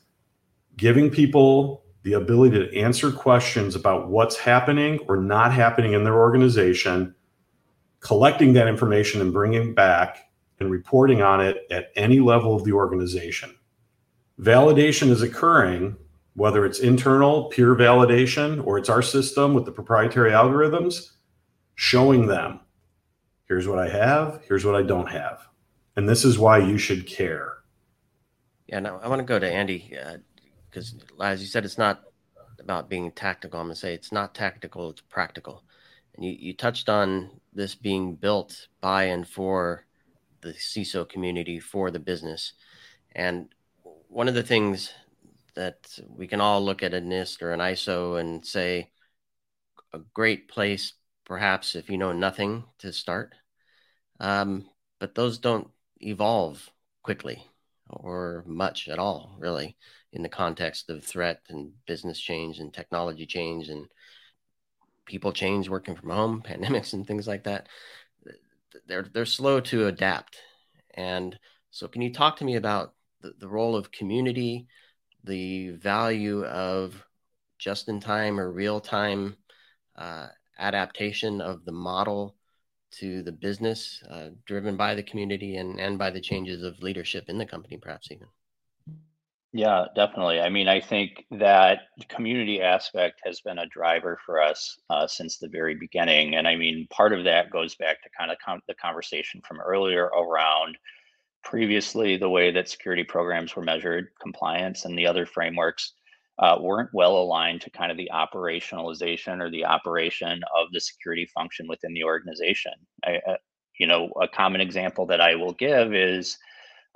giving 0.75 1.11
people 1.11 1.83
the 2.03 2.13
ability 2.13 2.57
to 2.57 2.75
answer 2.75 3.11
questions 3.11 3.75
about 3.75 4.09
what's 4.09 4.37
happening 4.37 4.99
or 5.07 5.17
not 5.17 5.53
happening 5.53 5.93
in 5.93 6.03
their 6.03 6.19
organization, 6.19 7.13
collecting 7.99 8.53
that 8.53 8.67
information 8.67 9.21
and 9.21 9.31
bringing 9.31 9.75
back 9.75 10.31
and 10.59 10.71
reporting 10.71 11.21
on 11.21 11.41
it 11.41 11.57
at 11.69 11.91
any 11.95 12.19
level 12.19 12.55
of 12.55 12.63
the 12.63 12.71
organization. 12.71 13.55
Validation 14.39 15.09
is 15.09 15.21
occurring 15.21 15.95
whether 16.35 16.65
it's 16.65 16.79
internal 16.79 17.45
peer 17.45 17.75
validation 17.75 18.65
or 18.65 18.77
it's 18.77 18.89
our 18.89 19.01
system 19.01 19.53
with 19.53 19.65
the 19.65 19.71
proprietary 19.71 20.31
algorithms, 20.31 21.11
showing 21.75 22.27
them 22.27 22.59
here's 23.47 23.67
what 23.67 23.79
I 23.79 23.89
have, 23.89 24.41
here's 24.47 24.65
what 24.65 24.75
I 24.75 24.81
don't 24.81 25.09
have. 25.09 25.47
And 25.95 26.07
this 26.07 26.23
is 26.23 26.39
why 26.39 26.59
you 26.59 26.77
should 26.77 27.05
care. 27.05 27.57
Yeah, 28.67 28.79
no, 28.79 28.99
I 29.03 29.09
want 29.09 29.19
to 29.19 29.25
go 29.25 29.39
to 29.39 29.51
Andy 29.51 29.93
because, 30.69 30.95
uh, 31.19 31.23
as 31.23 31.41
you 31.41 31.47
said, 31.47 31.65
it's 31.65 31.77
not 31.77 32.03
about 32.59 32.89
being 32.89 33.11
tactical. 33.11 33.59
I'm 33.59 33.67
going 33.67 33.75
to 33.75 33.79
say 33.79 33.93
it's 33.93 34.13
not 34.13 34.33
tactical, 34.33 34.91
it's 34.91 35.01
practical. 35.01 35.63
And 36.15 36.23
you, 36.23 36.31
you 36.31 36.53
touched 36.53 36.87
on 36.87 37.29
this 37.53 37.75
being 37.75 38.15
built 38.15 38.67
by 38.79 39.03
and 39.05 39.27
for 39.27 39.85
the 40.39 40.53
CISO 40.53 41.07
community, 41.07 41.59
for 41.59 41.91
the 41.91 41.99
business. 41.99 42.53
And 43.13 43.49
one 44.07 44.29
of 44.29 44.33
the 44.33 44.43
things 44.43 44.91
that 45.55 45.99
we 46.07 46.27
can 46.27 46.41
all 46.41 46.63
look 46.63 46.83
at 46.83 46.93
a 46.93 47.01
NIST 47.01 47.41
or 47.41 47.53
an 47.53 47.59
ISO 47.59 48.19
and 48.19 48.45
say 48.45 48.91
a 49.93 49.99
great 50.13 50.47
place, 50.47 50.93
perhaps 51.25 51.75
if 51.75 51.89
you 51.89 51.97
know 51.97 52.11
nothing 52.11 52.63
to 52.79 52.93
start. 52.93 53.35
Um, 54.19 54.65
but 54.99 55.15
those 55.15 55.37
don't 55.37 55.69
evolve 55.99 56.69
quickly 57.03 57.45
or 57.89 58.43
much 58.47 58.87
at 58.87 58.99
all, 58.99 59.35
really, 59.37 59.75
in 60.13 60.23
the 60.23 60.29
context 60.29 60.89
of 60.89 61.03
threat 61.03 61.41
and 61.49 61.73
business 61.85 62.19
change 62.19 62.59
and 62.59 62.73
technology 62.73 63.25
change 63.25 63.69
and 63.69 63.87
people 65.05 65.33
change 65.33 65.69
working 65.69 65.95
from 65.95 66.09
home, 66.09 66.41
pandemics 66.45 66.93
and 66.93 67.05
things 67.05 67.27
like 67.27 67.43
that. 67.43 67.67
They're 68.87 69.03
they're 69.03 69.25
slow 69.25 69.59
to 69.59 69.87
adapt. 69.87 70.37
And 70.93 71.37
so 71.71 71.87
can 71.87 72.01
you 72.01 72.13
talk 72.13 72.37
to 72.37 72.45
me 72.45 72.55
about 72.55 72.93
the, 73.21 73.33
the 73.37 73.47
role 73.47 73.75
of 73.75 73.91
community? 73.91 74.67
The 75.23 75.71
value 75.71 76.45
of 76.45 77.05
just 77.59 77.89
in 77.89 77.99
time 77.99 78.39
or 78.39 78.51
real 78.51 78.79
time 78.79 79.35
uh, 79.95 80.27
adaptation 80.57 81.41
of 81.41 81.65
the 81.65 81.71
model 81.71 82.35
to 82.91 83.23
the 83.23 83.31
business 83.31 84.03
uh, 84.09 84.29
driven 84.45 84.75
by 84.75 84.95
the 84.95 85.03
community 85.03 85.55
and, 85.57 85.79
and 85.79 85.97
by 85.97 86.09
the 86.09 86.21
changes 86.21 86.63
of 86.63 86.81
leadership 86.83 87.25
in 87.29 87.37
the 87.37 87.45
company, 87.45 87.77
perhaps 87.77 88.11
even. 88.11 88.27
Yeah, 89.53 89.85
definitely. 89.95 90.39
I 90.39 90.49
mean, 90.49 90.69
I 90.69 90.79
think 90.79 91.25
that 91.31 91.79
community 92.07 92.61
aspect 92.61 93.19
has 93.25 93.41
been 93.41 93.59
a 93.59 93.65
driver 93.65 94.17
for 94.25 94.41
us 94.41 94.79
uh, 94.89 95.07
since 95.07 95.37
the 95.37 95.49
very 95.49 95.75
beginning. 95.75 96.35
And 96.35 96.47
I 96.47 96.55
mean, 96.55 96.87
part 96.89 97.11
of 97.11 97.25
that 97.25 97.51
goes 97.51 97.75
back 97.75 98.01
to 98.03 98.09
kind 98.17 98.31
of 98.31 98.37
com- 98.43 98.61
the 98.69 98.75
conversation 98.75 99.41
from 99.45 99.59
earlier 99.59 100.05
around 100.05 100.77
previously 101.43 102.17
the 102.17 102.29
way 102.29 102.51
that 102.51 102.69
security 102.69 103.03
programs 103.03 103.55
were 103.55 103.63
measured, 103.63 104.09
compliance, 104.21 104.85
and 104.85 104.97
the 104.97 105.07
other 105.07 105.25
frameworks 105.25 105.93
uh, 106.39 106.57
weren't 106.59 106.89
well 106.93 107.17
aligned 107.17 107.61
to 107.61 107.69
kind 107.69 107.91
of 107.91 107.97
the 107.97 108.09
operationalization 108.13 109.41
or 109.41 109.49
the 109.49 109.65
operation 109.65 110.41
of 110.57 110.67
the 110.71 110.79
security 110.79 111.27
function 111.33 111.67
within 111.67 111.93
the 111.93 112.03
organization. 112.03 112.73
I, 113.05 113.19
uh, 113.27 113.37
you 113.79 113.87
know, 113.87 114.09
a 114.21 114.27
common 114.27 114.61
example 114.61 115.05
that 115.07 115.21
I 115.21 115.35
will 115.35 115.53
give 115.53 115.93
is 115.93 116.37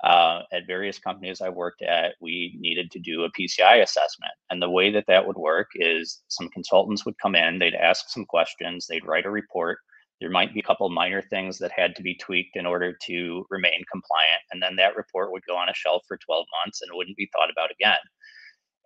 uh, 0.04 0.42
at 0.52 0.66
various 0.66 0.98
companies 0.98 1.40
I 1.40 1.48
worked 1.48 1.82
at, 1.82 2.14
we 2.20 2.56
needed 2.60 2.90
to 2.92 2.98
do 2.98 3.24
a 3.24 3.32
PCI 3.32 3.82
assessment. 3.82 4.32
And 4.50 4.60
the 4.60 4.70
way 4.70 4.90
that 4.90 5.06
that 5.08 5.26
would 5.26 5.36
work 5.36 5.68
is 5.74 6.22
some 6.28 6.48
consultants 6.50 7.04
would 7.06 7.18
come 7.20 7.34
in, 7.34 7.58
they'd 7.58 7.74
ask 7.74 8.08
some 8.08 8.26
questions, 8.26 8.86
they'd 8.86 9.06
write 9.06 9.26
a 9.26 9.30
report. 9.30 9.78
There 10.20 10.30
might 10.30 10.54
be 10.54 10.60
a 10.60 10.62
couple 10.62 10.88
minor 10.88 11.22
things 11.22 11.58
that 11.58 11.72
had 11.72 11.94
to 11.96 12.02
be 12.02 12.14
tweaked 12.14 12.56
in 12.56 12.66
order 12.66 12.96
to 13.06 13.46
remain 13.50 13.82
compliant. 13.90 14.40
And 14.50 14.62
then 14.62 14.76
that 14.76 14.96
report 14.96 15.32
would 15.32 15.44
go 15.46 15.56
on 15.56 15.68
a 15.68 15.74
shelf 15.74 16.02
for 16.08 16.16
12 16.16 16.46
months 16.64 16.80
and 16.82 16.90
wouldn't 16.94 17.16
be 17.16 17.28
thought 17.32 17.50
about 17.50 17.70
again. 17.70 17.98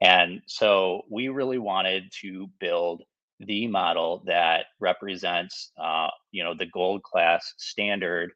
And 0.03 0.41
so 0.47 1.03
we 1.11 1.29
really 1.29 1.59
wanted 1.59 2.11
to 2.23 2.49
build 2.59 3.03
the 3.39 3.67
model 3.67 4.23
that 4.27 4.67
represents, 4.81 5.73
uh, 5.83 6.09
you 6.31 6.43
know, 6.43 6.55
the 6.55 6.67
gold 6.67 7.03
class 7.03 7.55
standard 7.59 8.33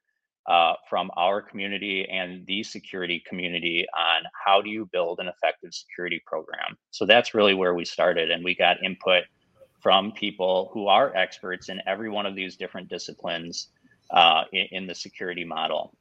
uh, 0.47 0.75
from 0.89 1.11
our 1.17 1.41
community 1.41 2.07
and 2.11 2.47
the 2.47 2.63
security 2.63 3.23
community 3.27 3.87
on 3.97 4.25
how 4.45 4.61
do 4.61 4.69
you 4.69 4.89
build 4.93 5.19
an 5.21 5.29
effective 5.29 5.73
security 5.73 6.23
program. 6.27 6.77
So 6.91 7.07
that's 7.07 7.35
really 7.35 7.55
where 7.55 7.75
we 7.75 7.85
started, 7.85 8.31
and 8.31 8.45
we 8.45 8.55
got 8.55 8.83
input 8.85 9.25
from 9.85 10.13
people 10.13 10.71
who 10.73 10.87
are 10.87 11.15
experts 11.15 11.69
in 11.69 11.79
every 11.87 12.09
one 12.09 12.25
of 12.25 12.35
these 12.35 12.57
different 12.57 12.89
disciplines 12.89 13.69
uh, 14.11 14.45
in, 14.51 14.67
in 14.73 14.87
the 14.87 14.95
security 14.95 15.45
model. 15.45 15.95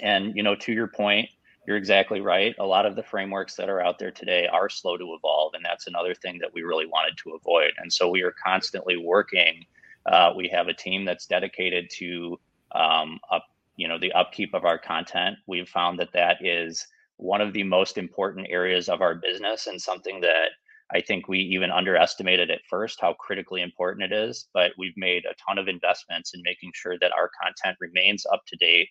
And 0.00 0.36
you 0.36 0.42
know, 0.42 0.56
to 0.56 0.72
your 0.72 0.88
point, 0.88 1.28
you're 1.64 1.76
exactly 1.76 2.20
right. 2.20 2.52
A 2.58 2.66
lot 2.66 2.84
of 2.84 2.96
the 2.96 3.02
frameworks 3.04 3.54
that 3.54 3.68
are 3.68 3.80
out 3.80 4.00
there 4.00 4.10
today 4.10 4.48
are 4.48 4.68
slow 4.68 4.96
to 4.96 5.14
evolve, 5.16 5.54
and 5.54 5.64
that's 5.64 5.86
another 5.86 6.14
thing 6.14 6.38
that 6.40 6.52
we 6.52 6.62
really 6.62 6.86
wanted 6.86 7.16
to 7.18 7.38
avoid. 7.40 7.70
And 7.78 7.92
so 7.92 8.10
we 8.10 8.22
are 8.22 8.34
constantly 8.44 8.96
working. 8.96 9.64
Uh, 10.04 10.32
we 10.36 10.48
have 10.48 10.66
a 10.66 10.74
team 10.74 11.04
that's 11.04 11.26
dedicated 11.26 11.90
to 11.98 12.40
um, 12.74 13.20
up, 13.30 13.44
you 13.76 13.86
know, 13.86 14.00
the 14.00 14.10
upkeep 14.14 14.52
of 14.52 14.64
our 14.64 14.78
content. 14.78 15.36
We've 15.46 15.68
found 15.68 16.00
that 16.00 16.12
that 16.14 16.44
is 16.44 16.84
one 17.18 17.40
of 17.40 17.52
the 17.52 17.62
most 17.62 17.98
important 17.98 18.48
areas 18.50 18.88
of 18.88 19.00
our 19.00 19.14
business, 19.14 19.68
and 19.68 19.80
something 19.80 20.20
that 20.22 20.48
I 20.94 21.00
think 21.00 21.28
we 21.28 21.38
even 21.38 21.70
underestimated 21.70 22.50
at 22.50 22.60
first 22.68 23.00
how 23.00 23.14
critically 23.14 23.62
important 23.62 24.12
it 24.12 24.12
is. 24.12 24.48
But 24.52 24.72
we've 24.78 24.96
made 24.96 25.24
a 25.24 25.34
ton 25.46 25.58
of 25.58 25.68
investments 25.68 26.34
in 26.34 26.42
making 26.44 26.72
sure 26.74 26.98
that 27.00 27.12
our 27.12 27.30
content 27.42 27.76
remains 27.80 28.26
up 28.26 28.42
to 28.46 28.56
date 28.56 28.88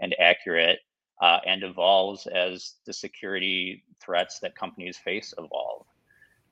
and 0.00 0.14
accurate 0.18 0.80
uh, 1.20 1.38
and 1.46 1.62
evolves 1.62 2.26
as 2.26 2.74
the 2.86 2.92
security 2.92 3.84
threats 4.00 4.40
that 4.40 4.56
companies 4.56 4.98
face 4.98 5.34
evolve. 5.38 5.86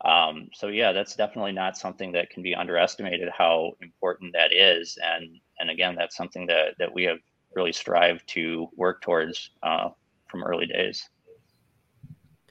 Um, 0.05 0.49
so 0.55 0.69
yeah, 0.69 0.93
that's 0.93 1.17
definitely 1.17 1.53
not 1.53 1.77
something 1.77 2.13
that 2.13 2.31
can 2.31 2.43
be 2.43 2.55
underestimated 2.55 3.29
how 3.37 3.73
important 3.83 4.33
that 4.33 4.53
is. 4.53 4.97
And 5.03 5.41
and 5.59 5.71
again, 5.71 5.95
that's 5.95 6.17
something 6.17 6.47
that 6.47 6.75
that 6.79 6.93
we 6.93 7.05
have 7.05 7.19
really 7.55 7.73
strived 7.73 8.27
to 8.29 8.69
work 8.77 9.03
towards 9.03 9.51
uh, 9.63 9.91
from 10.29 10.45
early 10.45 10.67
days. 10.67 11.09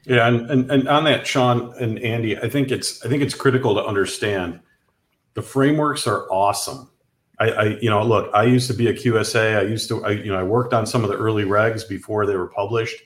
Yeah, 0.06 0.28
and, 0.28 0.50
and 0.50 0.72
and 0.72 0.88
on 0.88 1.04
that, 1.06 1.28
Sean 1.28 1.74
and 1.80 2.00
Andy, 2.00 2.38
I 2.38 2.50
think 2.50 2.72
it's 2.72 3.06
I 3.06 3.10
think 3.10 3.22
it's 3.22 3.36
critical 3.36 3.76
to 3.76 3.86
understand 3.86 4.60
the 5.34 5.42
frameworks 5.42 6.08
are 6.08 6.30
awesome. 6.32 6.90
I, 7.40 7.50
I, 7.52 7.64
you 7.80 7.90
know, 7.90 8.04
look, 8.04 8.30
I 8.34 8.44
used 8.44 8.68
to 8.68 8.74
be 8.74 8.88
a 8.88 8.94
QSA. 8.94 9.58
I 9.58 9.62
used 9.62 9.88
to, 9.90 10.04
I, 10.04 10.12
you 10.12 10.32
know, 10.32 10.40
I 10.40 10.44
worked 10.44 10.74
on 10.74 10.86
some 10.86 11.04
of 11.04 11.10
the 11.10 11.16
early 11.16 11.46
regs 11.46 11.88
before 11.88 12.26
they 12.26 12.36
were 12.36 12.50
published. 12.50 13.02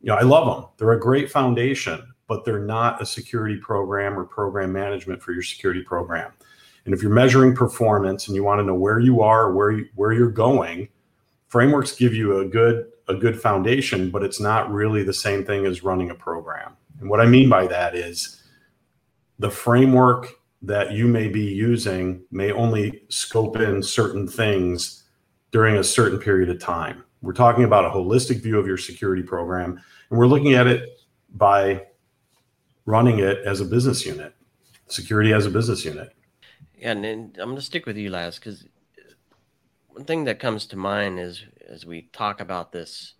You 0.00 0.08
know, 0.08 0.14
I 0.14 0.22
love 0.22 0.46
them. 0.46 0.70
They're 0.76 0.92
a 0.92 1.00
great 1.00 1.30
foundation, 1.30 2.06
but 2.28 2.44
they're 2.44 2.64
not 2.64 3.02
a 3.02 3.06
security 3.06 3.56
program 3.56 4.16
or 4.16 4.24
program 4.24 4.72
management 4.72 5.20
for 5.20 5.32
your 5.32 5.42
security 5.42 5.82
program. 5.82 6.30
And 6.84 6.94
if 6.94 7.02
you're 7.02 7.12
measuring 7.12 7.56
performance 7.56 8.28
and 8.28 8.36
you 8.36 8.44
want 8.44 8.60
to 8.60 8.64
know 8.64 8.74
where 8.74 9.00
you 9.00 9.20
are, 9.22 9.52
where 9.52 9.72
you, 9.72 9.88
where 9.96 10.12
you're 10.12 10.30
going, 10.30 10.88
frameworks 11.48 11.96
give 11.96 12.14
you 12.14 12.38
a 12.38 12.44
good 12.44 12.92
a 13.08 13.14
good 13.14 13.40
foundation, 13.40 14.10
but 14.10 14.22
it's 14.22 14.40
not 14.40 14.70
really 14.70 15.02
the 15.02 15.12
same 15.12 15.44
thing 15.44 15.66
as 15.66 15.84
running 15.84 16.10
a 16.10 16.14
program. 16.14 16.76
And 17.00 17.08
what 17.08 17.20
I 17.20 17.26
mean 17.26 17.48
by 17.48 17.66
that 17.66 17.94
is 17.94 18.42
the 19.38 19.50
framework 19.50 20.28
that 20.62 20.92
you 20.92 21.06
may 21.06 21.28
be 21.28 21.44
using 21.44 22.22
may 22.30 22.50
only 22.50 23.02
scope 23.08 23.56
in 23.58 23.82
certain 23.82 24.26
things 24.26 25.04
during 25.52 25.76
a 25.76 25.84
certain 25.84 26.18
period 26.18 26.50
of 26.50 26.58
time. 26.58 27.04
We're 27.22 27.32
talking 27.32 27.64
about 27.64 27.84
a 27.84 27.90
holistic 27.90 28.42
view 28.42 28.58
of 28.58 28.66
your 28.66 28.76
security 28.76 29.22
program, 29.22 29.80
and 30.10 30.18
we're 30.18 30.26
looking 30.26 30.54
at 30.54 30.66
it 30.66 31.00
by 31.34 31.86
running 32.84 33.18
it 33.18 33.38
as 33.44 33.60
a 33.60 33.64
business 33.64 34.04
unit, 34.06 34.34
security 34.88 35.32
as 35.32 35.46
a 35.46 35.50
business 35.50 35.84
unit. 35.84 36.12
Yeah, 36.78 36.92
and, 36.92 37.04
I'm 37.04 37.48
going 37.48 37.56
to 37.56 37.62
stick 37.62 37.86
with 37.86 37.96
you, 37.96 38.10
Laz, 38.10 38.38
because 38.38 38.64
one 39.88 40.04
thing 40.04 40.24
that 40.24 40.38
comes 40.38 40.66
to 40.66 40.76
mind 40.76 41.18
is 41.18 41.44
as 41.68 41.84
we 41.84 42.08
talk 42.12 42.40
about 42.40 42.72
this 42.72 43.14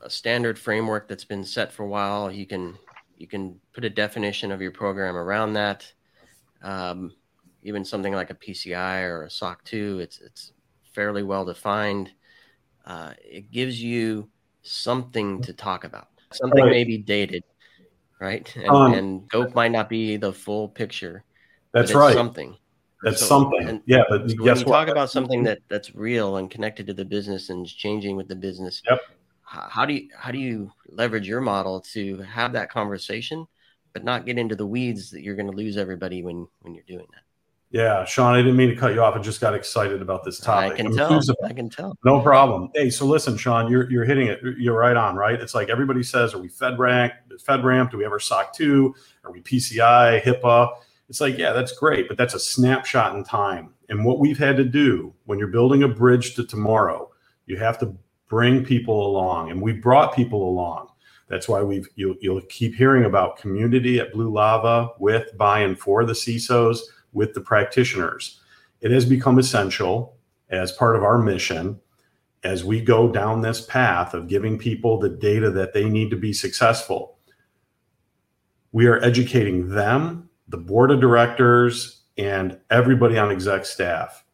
a 0.00 0.10
standard 0.10 0.58
framework 0.58 1.06
that's 1.08 1.24
been 1.24 1.44
set 1.44 1.72
for 1.72 1.84
a 1.84 1.88
while. 1.88 2.30
You 2.30 2.46
can 2.46 2.76
you 3.16 3.26
can 3.26 3.60
put 3.72 3.84
a 3.84 3.90
definition 3.90 4.50
of 4.50 4.60
your 4.60 4.72
program 4.72 5.16
around 5.16 5.52
that 5.52 5.92
um, 6.62 7.12
even 7.62 7.84
something 7.84 8.12
like 8.12 8.30
a 8.30 8.34
PCI 8.34 9.02
or 9.02 9.24
a 9.24 9.30
SOC 9.30 9.64
2, 9.64 10.00
it's, 10.00 10.20
it's 10.20 10.52
fairly 10.94 11.22
well 11.22 11.44
defined. 11.44 12.10
Uh, 12.84 13.12
it 13.22 13.50
gives 13.50 13.82
you 13.82 14.28
something 14.62 15.40
to 15.42 15.52
talk 15.52 15.84
about. 15.84 16.08
Something 16.32 16.64
right. 16.64 16.70
may 16.70 16.84
be 16.84 16.98
dated, 16.98 17.44
right? 18.20 18.54
And, 18.56 18.68
um, 18.68 18.94
and 18.94 19.24
scope 19.28 19.54
might 19.54 19.70
not 19.70 19.88
be 19.88 20.16
the 20.16 20.32
full 20.32 20.68
picture. 20.68 21.24
That's 21.72 21.94
right. 21.94 22.14
Something. 22.14 22.56
That's 23.02 23.20
so, 23.20 23.26
something. 23.26 23.68
And, 23.68 23.82
yeah, 23.86 24.02
but 24.08 24.30
so 24.30 24.36
when 24.42 24.56
you 24.56 24.64
talk 24.64 24.88
about 24.88 25.10
something 25.10 25.40
mm-hmm. 25.40 25.46
that 25.46 25.60
that's 25.68 25.94
real 25.94 26.36
and 26.36 26.50
connected 26.50 26.86
to 26.86 26.94
the 26.94 27.04
business 27.04 27.50
and 27.50 27.66
changing 27.66 28.16
with 28.16 28.28
the 28.28 28.36
business. 28.36 28.82
Yep. 28.88 29.00
How, 29.44 29.84
do 29.84 29.92
you 29.92 30.08
how 30.16 30.30
do 30.30 30.38
you 30.38 30.72
leverage 30.88 31.28
your 31.28 31.42
model 31.42 31.80
to 31.92 32.18
have 32.22 32.52
that 32.54 32.70
conversation 32.70 33.46
but 33.92 34.04
not 34.04 34.26
get 34.26 34.38
into 34.38 34.56
the 34.56 34.66
weeds 34.66 35.10
that 35.10 35.22
you're 35.22 35.36
going 35.36 35.50
to 35.50 35.56
lose 35.56 35.76
everybody 35.76 36.22
when 36.22 36.46
when 36.60 36.74
you're 36.74 36.84
doing 36.84 37.06
that. 37.12 37.22
Yeah, 37.70 38.04
Sean, 38.04 38.34
I 38.34 38.38
didn't 38.38 38.56
mean 38.56 38.68
to 38.68 38.76
cut 38.76 38.92
you 38.92 39.02
off. 39.02 39.16
I 39.16 39.18
just 39.20 39.40
got 39.40 39.54
excited 39.54 40.02
about 40.02 40.24
this 40.24 40.38
topic. 40.38 40.72
I 40.72 40.76
can 40.76 40.94
tell. 40.94 41.20
I 41.42 41.52
can 41.54 41.70
tell. 41.70 41.96
No 42.04 42.20
problem. 42.20 42.68
Hey, 42.74 42.90
so 42.90 43.06
listen, 43.06 43.36
Sean, 43.36 43.70
you're 43.70 43.90
you're 43.90 44.04
hitting 44.04 44.26
it. 44.26 44.40
You're 44.58 44.76
right 44.76 44.96
on, 44.96 45.16
right? 45.16 45.40
It's 45.40 45.54
like 45.54 45.70
everybody 45.70 46.02
says, 46.02 46.34
are 46.34 46.38
we 46.38 46.48
FedRAMP? 46.48 47.12
FedRAMP? 47.42 47.90
Do 47.90 47.96
we 47.96 48.04
ever 48.04 48.18
SOC 48.18 48.52
2? 48.54 48.94
Are 49.24 49.32
we 49.32 49.40
PCI, 49.40 50.22
HIPAA? 50.22 50.68
It's 51.12 51.20
like, 51.20 51.36
yeah, 51.36 51.52
that's 51.52 51.72
great, 51.72 52.08
but 52.08 52.16
that's 52.16 52.32
a 52.32 52.40
snapshot 52.40 53.14
in 53.14 53.22
time. 53.22 53.74
And 53.90 54.02
what 54.02 54.18
we've 54.18 54.38
had 54.38 54.56
to 54.56 54.64
do 54.64 55.12
when 55.26 55.38
you're 55.38 55.48
building 55.48 55.82
a 55.82 55.88
bridge 55.88 56.34
to 56.36 56.46
tomorrow, 56.46 57.10
you 57.44 57.58
have 57.58 57.78
to 57.80 57.94
bring 58.28 58.64
people 58.64 59.06
along. 59.06 59.50
And 59.50 59.60
we 59.60 59.74
brought 59.74 60.16
people 60.16 60.48
along. 60.48 60.88
That's 61.28 61.50
why 61.50 61.60
we've 61.60 61.86
you'll, 61.96 62.14
you'll 62.22 62.40
keep 62.48 62.74
hearing 62.74 63.04
about 63.04 63.36
community 63.36 64.00
at 64.00 64.14
Blue 64.14 64.32
Lava 64.32 64.92
with, 64.98 65.36
by, 65.36 65.60
and 65.60 65.78
for 65.78 66.06
the 66.06 66.14
CISOs 66.14 66.78
with 67.12 67.34
the 67.34 67.42
practitioners. 67.42 68.40
It 68.80 68.90
has 68.90 69.04
become 69.04 69.38
essential 69.38 70.16
as 70.48 70.72
part 70.72 70.96
of 70.96 71.02
our 71.02 71.18
mission 71.18 71.78
as 72.42 72.64
we 72.64 72.80
go 72.80 73.12
down 73.12 73.42
this 73.42 73.60
path 73.60 74.14
of 74.14 74.28
giving 74.28 74.56
people 74.56 74.98
the 74.98 75.10
data 75.10 75.50
that 75.50 75.74
they 75.74 75.84
need 75.84 76.08
to 76.08 76.16
be 76.16 76.32
successful. 76.32 77.18
We 78.72 78.86
are 78.86 79.04
educating 79.04 79.68
them, 79.68 80.30
the 80.48 80.58
board 80.58 80.90
of 80.90 81.00
directors, 81.00 82.02
and 82.18 82.58
everybody 82.70 83.16
on 83.16 83.30
exec 83.30 83.64
staff 83.64 84.24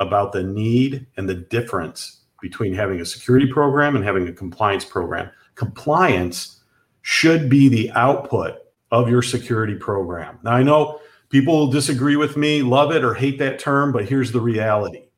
about 0.00 0.32
the 0.32 0.42
need 0.42 1.06
and 1.16 1.28
the 1.28 1.34
difference 1.34 2.22
between 2.40 2.74
having 2.74 3.00
a 3.00 3.04
security 3.04 3.46
program 3.46 3.96
and 3.96 4.04
having 4.04 4.28
a 4.28 4.32
compliance 4.32 4.84
program 4.84 5.30
compliance 5.54 6.62
should 7.02 7.48
be 7.48 7.68
the 7.68 7.90
output 7.92 8.58
of 8.90 9.08
your 9.08 9.22
security 9.22 9.74
program. 9.74 10.38
Now, 10.44 10.52
I 10.52 10.62
know 10.62 11.00
people 11.30 11.66
disagree 11.68 12.16
with 12.16 12.36
me, 12.36 12.62
love 12.62 12.92
it 12.92 13.04
or 13.04 13.14
hate 13.14 13.38
that 13.38 13.58
term, 13.58 13.90
but 13.90 14.08
here's 14.08 14.32
the 14.32 14.40
reality. 14.40 15.08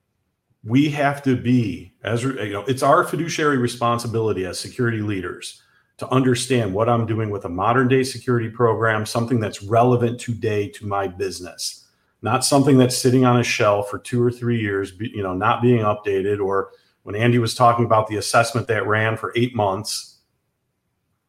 We 0.64 0.88
have 0.90 1.22
to 1.24 1.36
be, 1.36 1.94
as 2.02 2.22
you 2.22 2.52
know, 2.52 2.64
it's 2.66 2.82
our 2.82 3.04
fiduciary 3.04 3.58
responsibility 3.58 4.44
as 4.44 4.58
security 4.58 5.00
leaders 5.00 5.62
to 5.98 6.08
understand 6.10 6.72
what 6.72 6.88
I'm 6.88 7.06
doing 7.06 7.30
with 7.30 7.44
a 7.44 7.48
modern 7.48 7.88
day 7.88 8.04
security 8.04 8.48
program, 8.48 9.04
something 9.04 9.40
that's 9.40 9.62
relevant 9.62 10.20
today 10.20 10.68
to 10.70 10.86
my 10.86 11.08
business, 11.08 11.88
not 12.22 12.44
something 12.44 12.78
that's 12.78 12.96
sitting 12.96 13.24
on 13.24 13.40
a 13.40 13.44
shelf 13.44 13.90
for 13.90 13.98
two 13.98 14.22
or 14.22 14.30
three 14.30 14.60
years, 14.60 14.92
you 14.98 15.22
know, 15.22 15.34
not 15.34 15.60
being 15.60 15.80
updated. 15.80 16.40
Or 16.40 16.70
when 17.02 17.16
Andy 17.16 17.38
was 17.38 17.54
talking 17.54 17.84
about 17.84 18.06
the 18.06 18.16
assessment 18.16 18.68
that 18.68 18.86
ran 18.86 19.16
for 19.16 19.32
eight 19.36 19.54
months, 19.56 20.18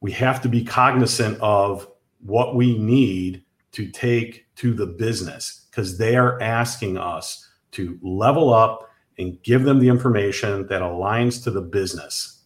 we 0.01 0.11
have 0.13 0.41
to 0.43 0.49
be 0.49 0.63
cognizant 0.63 1.39
of 1.41 1.87
what 2.21 2.55
we 2.55 2.77
need 2.77 3.43
to 3.71 3.87
take 3.87 4.45
to 4.55 4.73
the 4.73 4.85
business 4.85 5.67
because 5.69 5.97
they 5.97 6.15
are 6.15 6.39
asking 6.41 6.97
us 6.97 7.47
to 7.71 7.99
level 8.01 8.53
up 8.53 8.89
and 9.17 9.41
give 9.43 9.63
them 9.63 9.79
the 9.79 9.89
information 9.89 10.67
that 10.67 10.81
aligns 10.81 11.43
to 11.43 11.51
the 11.51 11.61
business. 11.61 12.43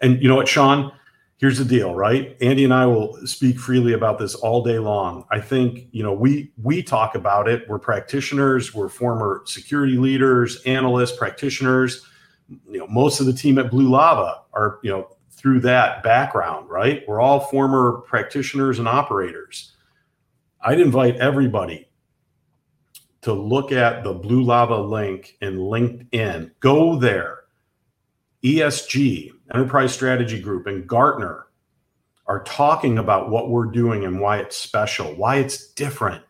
And 0.00 0.20
you 0.22 0.28
know 0.28 0.36
what, 0.36 0.48
Sean? 0.48 0.92
Here's 1.38 1.58
the 1.58 1.64
deal, 1.64 1.94
right? 1.94 2.36
Andy 2.40 2.64
and 2.64 2.74
I 2.74 2.84
will 2.86 3.16
speak 3.24 3.60
freely 3.60 3.92
about 3.92 4.18
this 4.18 4.34
all 4.34 4.64
day 4.64 4.80
long. 4.80 5.24
I 5.30 5.40
think, 5.40 5.86
you 5.92 6.02
know, 6.02 6.12
we 6.12 6.52
we 6.60 6.82
talk 6.82 7.14
about 7.14 7.48
it. 7.48 7.68
We're 7.68 7.78
practitioners, 7.78 8.74
we're 8.74 8.88
former 8.88 9.42
security 9.46 9.96
leaders, 9.96 10.60
analysts, 10.64 11.16
practitioners. 11.16 12.04
You 12.68 12.80
know, 12.80 12.86
most 12.88 13.20
of 13.20 13.26
the 13.26 13.32
team 13.32 13.56
at 13.58 13.70
Blue 13.70 13.88
Lava 13.88 14.40
are, 14.52 14.80
you 14.82 14.90
know, 14.90 15.16
through 15.30 15.60
that 15.60 16.02
background, 16.02 16.68
right? 16.68 17.04
We're 17.06 17.20
all 17.20 17.38
former 17.38 17.98
practitioners 18.08 18.80
and 18.80 18.88
operators. 18.88 19.76
I'd 20.60 20.80
invite 20.80 21.16
everybody 21.16 21.88
to 23.22 23.32
look 23.32 23.70
at 23.70 24.02
the 24.02 24.12
Blue 24.12 24.42
Lava 24.42 24.76
link 24.76 25.36
in 25.40 25.58
LinkedIn. 25.58 26.50
Go 26.58 26.96
there. 26.96 27.37
ESG, 28.42 29.32
Enterprise 29.52 29.92
Strategy 29.92 30.40
Group, 30.40 30.66
and 30.66 30.86
Gartner 30.86 31.46
are 32.26 32.42
talking 32.44 32.98
about 32.98 33.30
what 33.30 33.50
we're 33.50 33.66
doing 33.66 34.04
and 34.04 34.20
why 34.20 34.38
it's 34.38 34.56
special, 34.56 35.14
why 35.14 35.36
it's 35.36 35.72
different. 35.72 36.22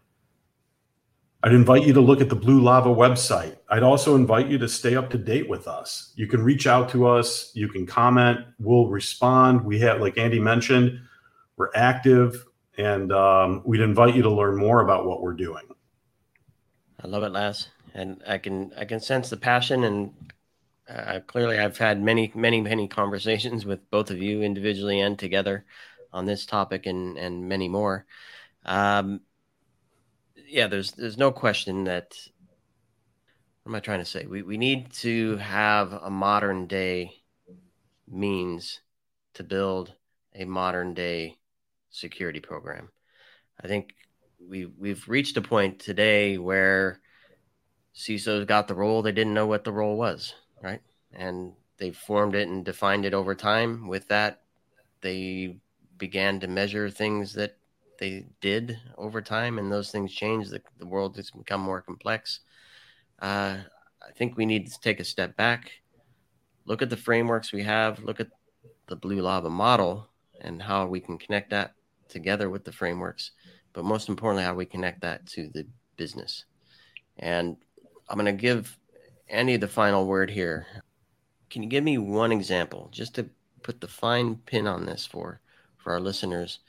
I'd 1.42 1.52
invite 1.52 1.86
you 1.86 1.92
to 1.92 2.00
look 2.00 2.20
at 2.20 2.28
the 2.28 2.36
Blue 2.36 2.60
Lava 2.60 2.88
website. 2.88 3.56
I'd 3.68 3.82
also 3.82 4.16
invite 4.16 4.48
you 4.48 4.58
to 4.58 4.68
stay 4.68 4.96
up 4.96 5.10
to 5.10 5.18
date 5.18 5.48
with 5.48 5.68
us. 5.68 6.12
You 6.16 6.26
can 6.26 6.42
reach 6.42 6.66
out 6.66 6.88
to 6.90 7.06
us, 7.06 7.52
you 7.54 7.68
can 7.68 7.86
comment, 7.86 8.40
we'll 8.58 8.88
respond. 8.88 9.64
We 9.64 9.78
have, 9.80 10.00
like 10.00 10.18
Andy 10.18 10.40
mentioned, 10.40 11.00
we're 11.56 11.70
active, 11.74 12.44
and 12.76 13.12
um, 13.12 13.62
we'd 13.64 13.80
invite 13.80 14.16
you 14.16 14.22
to 14.22 14.30
learn 14.30 14.56
more 14.56 14.80
about 14.80 15.06
what 15.06 15.22
we're 15.22 15.34
doing. 15.34 15.64
I 17.02 17.06
love 17.06 17.22
it, 17.22 17.30
Laz, 17.30 17.68
and 17.94 18.22
I 18.26 18.38
can 18.38 18.72
I 18.76 18.84
can 18.84 18.98
sense 18.98 19.30
the 19.30 19.36
passion, 19.36 19.84
and 19.84 20.12
uh, 20.88 21.20
clearly 21.26 21.58
I've 21.58 21.78
had 21.78 22.02
many 22.02 22.32
many 22.34 22.60
many 22.60 22.88
conversations 22.88 23.64
with 23.66 23.90
both 23.90 24.10
of 24.10 24.18
you 24.18 24.42
individually 24.42 25.00
and 25.00 25.18
together 25.18 25.64
on 26.12 26.24
this 26.24 26.46
topic 26.46 26.86
and 26.86 27.18
and 27.18 27.48
many 27.48 27.68
more. 27.68 28.06
Um, 28.64 29.20
yeah, 30.46 30.66
there's 30.66 30.92
there's 30.92 31.18
no 31.18 31.30
question 31.30 31.84
that 31.84 32.16
what 33.62 33.72
am 33.72 33.76
I 33.76 33.80
trying 33.80 33.98
to 33.98 34.04
say? 34.04 34.24
We 34.26 34.42
we 34.42 34.56
need 34.56 34.92
to 34.94 35.36
have 35.36 35.92
a 35.92 36.10
modern 36.10 36.66
day 36.66 37.12
means 38.10 38.80
to 39.34 39.44
build 39.44 39.92
a 40.34 40.44
modern 40.46 40.94
day 40.94 41.36
security 41.90 42.40
program. 42.40 42.88
I 43.62 43.68
think 43.68 43.94
we 44.40 44.66
we've 44.66 45.06
reached 45.08 45.36
a 45.36 45.42
point 45.42 45.80
today 45.80 46.38
where 46.38 47.00
CISOs 47.94 48.46
got 48.46 48.68
the 48.68 48.74
role, 48.74 49.02
they 49.02 49.12
didn't 49.12 49.34
know 49.34 49.46
what 49.46 49.64
the 49.64 49.72
role 49.72 49.96
was, 49.96 50.34
right? 50.62 50.80
And 51.12 51.52
they 51.78 51.90
formed 51.90 52.34
it 52.34 52.48
and 52.48 52.64
defined 52.64 53.04
it 53.04 53.14
over 53.14 53.34
time. 53.34 53.88
With 53.88 54.08
that, 54.08 54.42
they 55.00 55.58
began 55.96 56.40
to 56.40 56.48
measure 56.48 56.90
things 56.90 57.32
that 57.34 57.56
they 57.98 58.26
did 58.40 58.78
over 58.96 59.20
time, 59.20 59.58
and 59.58 59.70
those 59.70 59.90
things 59.90 60.12
changed. 60.12 60.50
The, 60.50 60.62
the 60.78 60.86
world 60.86 61.16
has 61.16 61.30
become 61.30 61.60
more 61.60 61.80
complex. 61.80 62.40
Uh, 63.20 63.58
I 64.06 64.12
think 64.12 64.36
we 64.36 64.46
need 64.46 64.70
to 64.70 64.80
take 64.80 65.00
a 65.00 65.04
step 65.04 65.36
back, 65.36 65.72
look 66.64 66.82
at 66.82 66.90
the 66.90 66.96
frameworks 66.96 67.52
we 67.52 67.64
have, 67.64 67.98
look 68.04 68.20
at 68.20 68.28
the 68.86 68.96
Blue 68.96 69.20
Lava 69.20 69.50
model, 69.50 70.08
and 70.40 70.62
how 70.62 70.86
we 70.86 71.00
can 71.00 71.18
connect 71.18 71.50
that 71.50 71.74
together 72.08 72.48
with 72.48 72.64
the 72.64 72.72
frameworks. 72.72 73.32
But 73.72 73.84
most 73.84 74.08
importantly, 74.08 74.44
how 74.44 74.54
we 74.54 74.64
connect 74.64 75.00
that 75.02 75.26
to 75.26 75.48
the 75.48 75.66
business. 75.96 76.44
And 77.18 77.56
I'm 78.08 78.18
going 78.18 78.26
to 78.26 78.40
give 78.40 78.77
Andy 79.28 79.56
the 79.56 79.68
final 79.68 80.06
word 80.06 80.30
here. 80.30 80.66
Can 81.50 81.62
you 81.62 81.68
give 81.68 81.84
me 81.84 81.98
one 81.98 82.32
example, 82.32 82.88
just 82.92 83.14
to 83.16 83.28
put 83.62 83.80
the 83.80 83.88
fine 83.88 84.36
pin 84.36 84.66
on 84.66 84.86
this 84.86 85.04
for 85.06 85.40
for 85.76 85.92
our 85.92 86.00
listeners 86.00 86.60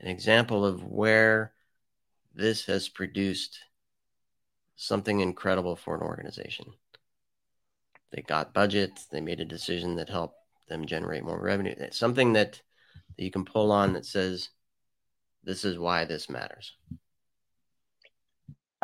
an 0.00 0.08
example 0.08 0.64
of 0.64 0.84
where 0.84 1.52
this 2.34 2.66
has 2.66 2.88
produced 2.88 3.58
something 4.76 5.20
incredible 5.20 5.76
for 5.76 5.94
an 5.94 6.02
organization. 6.02 6.66
They 8.12 8.22
got 8.22 8.54
budget, 8.54 9.00
they 9.10 9.20
made 9.20 9.40
a 9.40 9.46
decision 9.46 9.96
that 9.96 10.08
helped 10.08 10.38
them 10.68 10.86
generate 10.86 11.24
more 11.24 11.40
revenue. 11.40 11.74
Something 11.90 12.34
that, 12.34 12.60
that 13.16 13.24
you 13.24 13.30
can 13.30 13.44
pull 13.44 13.72
on 13.72 13.94
that 13.94 14.04
says, 14.04 14.50
this 15.42 15.64
is 15.64 15.78
why 15.78 16.04
this 16.04 16.28
matters. 16.28 16.74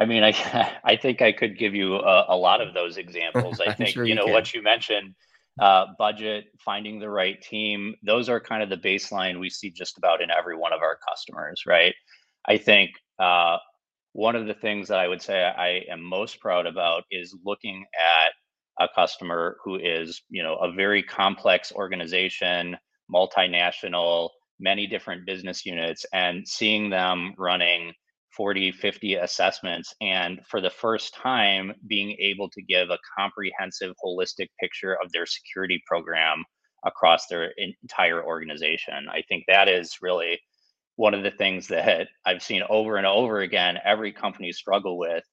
I 0.01 0.07
mean, 0.07 0.25
I 0.25 0.33
I 0.85 0.97
think 0.97 1.23
I 1.23 1.31
could 1.31 1.59
give 1.59 1.75
you 1.75 1.97
a, 1.97 2.27
a 2.31 2.37
lot 2.37 2.61
of 2.61 2.75
those 2.75 2.97
examples. 2.97 3.61
I 3.67 3.75
think 3.75 3.91
sure 3.91 4.05
you 4.05 4.15
know 4.15 4.25
can. 4.25 4.33
what 4.33 4.55
you 4.55 4.63
mentioned 4.63 5.15
uh, 5.61 5.87
budget, 5.99 6.47
finding 6.65 6.99
the 6.99 7.11
right 7.11 7.41
team. 7.41 7.95
Those 8.03 8.29
are 8.29 8.41
kind 8.41 8.63
of 8.63 8.71
the 8.71 8.77
baseline 8.77 9.39
we 9.39 9.51
see 9.51 9.71
just 9.71 9.99
about 9.99 10.23
in 10.23 10.31
every 10.31 10.57
one 10.57 10.73
of 10.73 10.81
our 10.81 10.99
customers, 11.09 11.65
right? 11.67 11.95
I 12.47 12.57
think 12.57 12.93
uh, 13.19 13.59
one 14.13 14.37
of 14.37 14.47
the 14.47 14.55
things 14.55 14.89
that 14.89 14.99
I 14.99 15.07
would 15.07 15.21
say 15.21 15.45
I 15.45 15.83
am 15.91 16.03
most 16.03 16.41
proud 16.41 16.67
about 16.67 17.05
is 17.11 17.37
looking 17.45 17.85
at 17.95 18.33
a 18.83 18.89
customer 18.95 19.59
who 19.63 19.77
is, 19.77 20.23
you 20.31 20.43
know, 20.43 20.57
a 20.57 20.73
very 20.73 21.03
complex 21.03 21.71
organization, 21.73 22.79
multinational, 23.13 24.31
many 24.59 24.87
different 24.87 25.27
business 25.27 25.67
units, 25.67 26.07
and 26.15 26.49
seeing 26.49 26.89
them 26.89 27.35
running 27.37 27.93
40, 28.37 28.73
50 28.73 29.15
assessments. 29.15 29.95
And 30.01 30.41
for 30.47 30.61
the 30.61 30.71
first 30.71 31.15
time, 31.15 31.73
being 31.87 32.17
able 32.21 32.49
to 32.51 32.63
give 32.63 32.91
a 32.91 32.99
comprehensive, 33.19 33.95
holistic 34.05 34.49
picture 34.61 34.97
of 35.03 35.11
their 35.13 35.27
security 35.27 35.83
program 35.87 36.45
across 36.85 37.27
their 37.27 37.53
entire 37.83 38.25
organization. 38.25 39.09
I 39.11 39.23
think 39.29 39.45
that 39.49 39.69
is 39.69 39.97
really 40.01 40.41
one 40.97 41.15
of 41.15 41.23
the 41.23 41.31
things 41.31 41.69
that 41.69 42.09
I've 42.27 42.43
seen 42.43 42.63
over 42.69 42.97
and 42.97 43.07
over 43.07 43.41
again 43.41 43.79
every 43.85 44.13
company 44.13 44.53
struggle 44.53 44.99
with. 44.99 45.25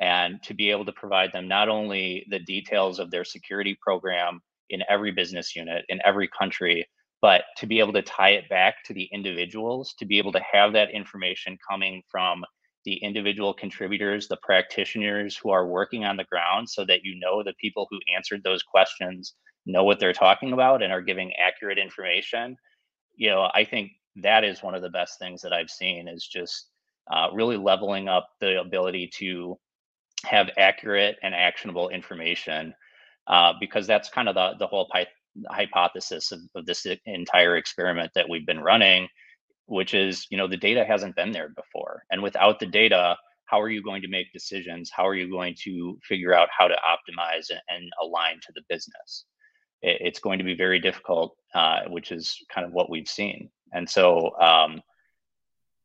And 0.00 0.40
to 0.44 0.54
be 0.54 0.70
able 0.70 0.84
to 0.84 0.92
provide 0.92 1.32
them 1.32 1.48
not 1.48 1.68
only 1.68 2.24
the 2.30 2.38
details 2.38 3.00
of 3.00 3.10
their 3.10 3.24
security 3.24 3.76
program 3.82 4.40
in 4.70 4.82
every 4.88 5.10
business 5.10 5.56
unit, 5.56 5.84
in 5.88 5.98
every 6.04 6.28
country, 6.28 6.86
but 7.20 7.42
to 7.56 7.66
be 7.66 7.80
able 7.80 7.92
to 7.92 8.02
tie 8.02 8.30
it 8.30 8.48
back 8.48 8.84
to 8.84 8.94
the 8.94 9.08
individuals 9.12 9.94
to 9.98 10.06
be 10.06 10.18
able 10.18 10.32
to 10.32 10.42
have 10.52 10.72
that 10.72 10.90
information 10.90 11.58
coming 11.68 12.02
from 12.10 12.44
the 12.84 12.94
individual 12.96 13.52
contributors 13.52 14.28
the 14.28 14.38
practitioners 14.42 15.36
who 15.36 15.50
are 15.50 15.66
working 15.66 16.04
on 16.04 16.16
the 16.16 16.24
ground 16.24 16.68
so 16.68 16.84
that 16.84 17.04
you 17.04 17.18
know 17.18 17.42
the 17.42 17.54
people 17.60 17.86
who 17.90 17.98
answered 18.14 18.42
those 18.44 18.62
questions 18.62 19.34
know 19.66 19.84
what 19.84 19.98
they're 19.98 20.12
talking 20.12 20.52
about 20.52 20.82
and 20.82 20.92
are 20.92 21.02
giving 21.02 21.32
accurate 21.34 21.78
information 21.78 22.56
you 23.16 23.28
know 23.28 23.50
i 23.54 23.64
think 23.64 23.92
that 24.16 24.44
is 24.44 24.62
one 24.62 24.74
of 24.74 24.82
the 24.82 24.90
best 24.90 25.18
things 25.18 25.42
that 25.42 25.52
i've 25.52 25.70
seen 25.70 26.08
is 26.08 26.26
just 26.26 26.68
uh, 27.10 27.28
really 27.32 27.56
leveling 27.56 28.06
up 28.06 28.28
the 28.40 28.60
ability 28.60 29.10
to 29.12 29.58
have 30.24 30.50
accurate 30.58 31.16
and 31.22 31.34
actionable 31.34 31.88
information 31.88 32.74
uh, 33.28 33.52
because 33.60 33.86
that's 33.86 34.08
kind 34.08 34.28
of 34.28 34.34
the, 34.34 34.54
the 34.58 34.66
whole 34.66 34.88
hypothesis 35.50 36.32
of, 36.32 36.40
of 36.54 36.66
this 36.66 36.86
entire 37.06 37.56
experiment 37.56 38.10
that 38.14 38.28
we've 38.28 38.46
been 38.46 38.60
running 38.60 39.08
which 39.66 39.92
is 39.92 40.26
you 40.30 40.38
know 40.38 40.48
the 40.48 40.56
data 40.56 40.84
hasn't 40.84 41.14
been 41.14 41.30
there 41.30 41.50
before. 41.50 42.02
And 42.10 42.22
without 42.22 42.58
the 42.58 42.66
data 42.66 43.16
how 43.44 43.60
are 43.62 43.70
you 43.70 43.82
going 43.82 44.02
to 44.02 44.08
make 44.08 44.30
decisions? 44.32 44.90
How 44.94 45.06
are 45.06 45.14
you 45.14 45.30
going 45.30 45.54
to 45.64 45.98
figure 46.02 46.34
out 46.34 46.50
how 46.56 46.68
to 46.68 46.74
optimize 46.74 47.46
and 47.50 47.90
align 48.02 48.40
to 48.42 48.52
the 48.54 48.60
business? 48.68 49.24
It's 49.80 50.20
going 50.20 50.38
to 50.38 50.44
be 50.44 50.54
very 50.54 50.80
difficult 50.80 51.34
uh, 51.54 51.80
which 51.88 52.12
is 52.12 52.36
kind 52.52 52.66
of 52.66 52.72
what 52.72 52.90
we've 52.90 53.08
seen. 53.08 53.48
And 53.72 53.88
so 53.88 54.38
um, 54.38 54.82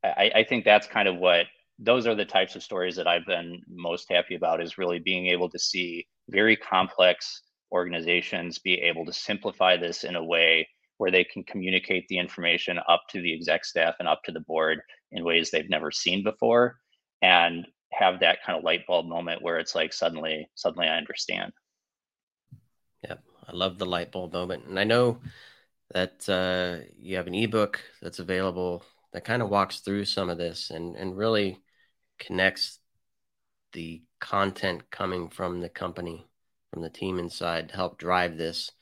I, 0.02 0.30
I 0.34 0.44
think 0.44 0.64
that's 0.64 0.86
kind 0.86 1.08
of 1.08 1.16
what 1.16 1.46
those 1.78 2.06
are 2.06 2.14
the 2.14 2.24
types 2.24 2.54
of 2.54 2.62
stories 2.62 2.94
that 2.94 3.08
i've 3.08 3.26
been 3.26 3.60
most 3.68 4.06
happy 4.08 4.36
about 4.36 4.62
is 4.62 4.78
really 4.78 5.00
being 5.00 5.26
able 5.26 5.48
to 5.48 5.58
see 5.58 6.06
very 6.28 6.56
complex 6.56 7.42
organizations 7.74 8.58
be 8.60 8.74
able 8.74 9.04
to 9.04 9.12
simplify 9.12 9.76
this 9.76 10.04
in 10.04 10.14
a 10.14 10.24
way 10.24 10.68
where 10.98 11.10
they 11.10 11.24
can 11.24 11.42
communicate 11.42 12.06
the 12.08 12.18
information 12.18 12.78
up 12.88 13.02
to 13.10 13.20
the 13.20 13.34
exec 13.34 13.64
staff 13.64 13.96
and 13.98 14.06
up 14.06 14.22
to 14.22 14.32
the 14.32 14.40
board 14.40 14.80
in 15.10 15.24
ways 15.24 15.50
they've 15.50 15.68
never 15.68 15.90
seen 15.90 16.22
before 16.22 16.76
and 17.20 17.66
have 17.92 18.20
that 18.20 18.38
kind 18.46 18.56
of 18.56 18.64
light 18.64 18.86
bulb 18.86 19.06
moment 19.06 19.42
where 19.42 19.58
it's 19.58 19.74
like 19.74 19.92
suddenly 19.92 20.48
suddenly 20.54 20.86
i 20.86 20.96
understand. 20.96 21.52
Yep. 23.08 23.22
I 23.48 23.52
love 23.52 23.78
the 23.78 23.86
light 23.86 24.12
bulb 24.12 24.32
moment. 24.32 24.66
And 24.66 24.78
i 24.78 24.84
know 24.84 25.18
that 25.92 26.28
uh, 26.28 26.86
you 26.96 27.16
have 27.16 27.26
an 27.26 27.34
ebook 27.34 27.80
that's 28.00 28.20
available 28.20 28.84
that 29.12 29.24
kind 29.24 29.42
of 29.42 29.50
walks 29.50 29.80
through 29.80 30.04
some 30.04 30.30
of 30.30 30.38
this 30.38 30.70
and 30.70 30.94
and 30.96 31.16
really 31.16 31.58
connects 32.20 32.78
the 33.72 34.02
content 34.20 34.88
coming 34.90 35.28
from 35.28 35.60
the 35.60 35.68
company 35.68 36.24
from 36.74 36.82
the 36.82 36.90
team 36.90 37.20
inside 37.20 37.68
to 37.68 37.76
help 37.76 37.98
drive 37.98 38.36
this 38.36 38.72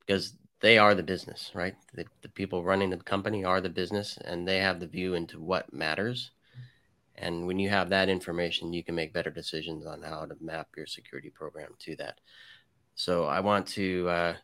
because 0.00 0.34
they 0.60 0.78
are 0.78 0.94
the 0.94 1.02
business, 1.02 1.50
right? 1.54 1.74
The, 1.92 2.06
the 2.22 2.30
people 2.30 2.64
running 2.64 2.88
the 2.88 2.96
company 2.96 3.44
are 3.44 3.60
the 3.60 3.68
business 3.68 4.18
and 4.24 4.48
they 4.48 4.58
have 4.58 4.80
the 4.80 4.86
view 4.86 5.12
into 5.12 5.38
what 5.38 5.72
matters. 5.74 6.30
And 7.16 7.46
when 7.46 7.58
you 7.58 7.68
have 7.68 7.90
that 7.90 8.08
information, 8.08 8.72
you 8.72 8.82
can 8.82 8.94
make 8.94 9.12
better 9.12 9.30
decisions 9.30 9.84
on 9.84 10.02
how 10.02 10.24
to 10.24 10.34
map 10.40 10.68
your 10.74 10.86
security 10.86 11.28
program 11.28 11.74
to 11.80 11.96
that. 11.96 12.18
So 12.94 13.26
I 13.26 13.40
want 13.40 13.66
to 13.68 14.08
uh, 14.08 14.34